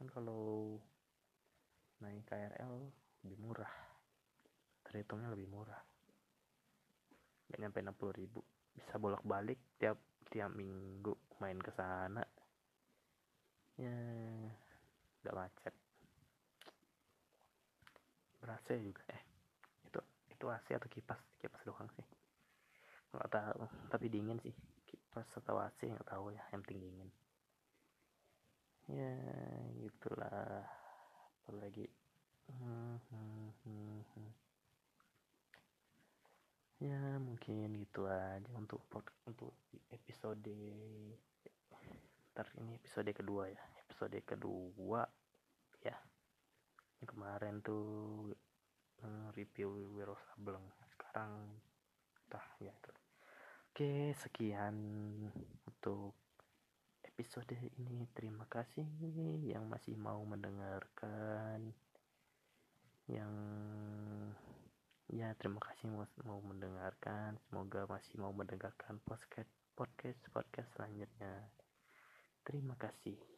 Kan 0.00 0.08
kalau 0.08 0.80
naik 2.00 2.24
KRL 2.24 2.88
lebih 3.26 3.38
murah. 3.42 3.72
Terhitungnya 4.88 5.28
lebih 5.28 5.50
murah. 5.52 5.82
Gak 7.52 7.60
nyampe 7.60 7.84
60 7.84 8.18
ribu. 8.24 8.40
Bisa 8.72 8.96
bolak 8.96 9.20
balik 9.28 9.60
tiap 9.76 10.00
tiap 10.32 10.48
minggu 10.56 11.12
main 11.42 11.60
ke 11.60 11.68
sana. 11.76 12.24
Ya 13.76 13.92
gak 15.24 15.36
macet. 15.36 15.74
Berasa 18.38 18.72
juga 18.78 19.02
eh. 19.10 19.22
Itu 19.86 20.00
itu 20.30 20.44
AC 20.46 20.66
atau 20.78 20.88
kipas? 20.90 21.20
Kipas 21.42 21.62
doang 21.66 21.88
sih. 21.94 22.06
Nggak 23.14 23.30
tahu 23.32 23.62
tapi 23.90 24.06
dingin 24.12 24.38
sih. 24.38 24.54
Kipas 24.86 25.28
atau 25.42 25.58
AC 25.58 25.90
nggak 25.90 26.08
tahu 26.08 26.30
ya. 26.30 26.42
Yang 26.54 26.60
penting 26.66 26.80
dingin. 26.86 27.10
Ya 28.88 29.14
gitulah. 29.82 30.64
Apalagi 31.44 31.88
hmm, 32.52 32.96
hmm, 33.10 33.50
hmm. 33.64 34.30
ya 36.78 37.18
mungkin 37.18 37.74
gitu 37.74 38.06
aja 38.06 38.54
untuk 38.54 38.86
untuk 39.26 39.50
episode 39.90 40.54
ntar 42.32 42.46
ini 42.62 42.78
episode 42.78 43.10
kedua 43.10 43.50
ya 43.50 43.58
episode 43.98 44.22
kedua 44.22 45.02
ya. 45.82 45.98
Kemarin 47.02 47.58
tuh 47.66 48.30
uh, 49.02 49.26
review 49.34 49.74
Wiro 49.90 50.14
Sableng. 50.14 50.62
Sekarang 50.86 51.58
tah 52.30 52.46
ya 52.62 52.70
itu. 52.70 52.94
Oke 53.66 54.14
sekian 54.14 54.78
untuk 55.66 56.14
episode 57.02 57.58
ini. 57.58 58.06
Terima 58.14 58.46
kasih 58.46 58.86
yang 59.42 59.66
masih 59.66 59.98
mau 59.98 60.22
mendengarkan. 60.22 61.74
Yang 63.10 63.34
ya 65.10 65.34
terima 65.42 65.58
kasih 65.58 65.90
mau, 65.90 66.06
mau 66.22 66.38
mendengarkan. 66.38 67.34
Semoga 67.50 67.90
masih 67.90 68.14
mau 68.22 68.30
mendengarkan 68.30 69.02
podcast 69.02 69.50
podcast 69.74 70.22
podcast 70.30 70.70
selanjutnya. 70.78 71.50
Terima 72.46 72.78
kasih 72.78 73.37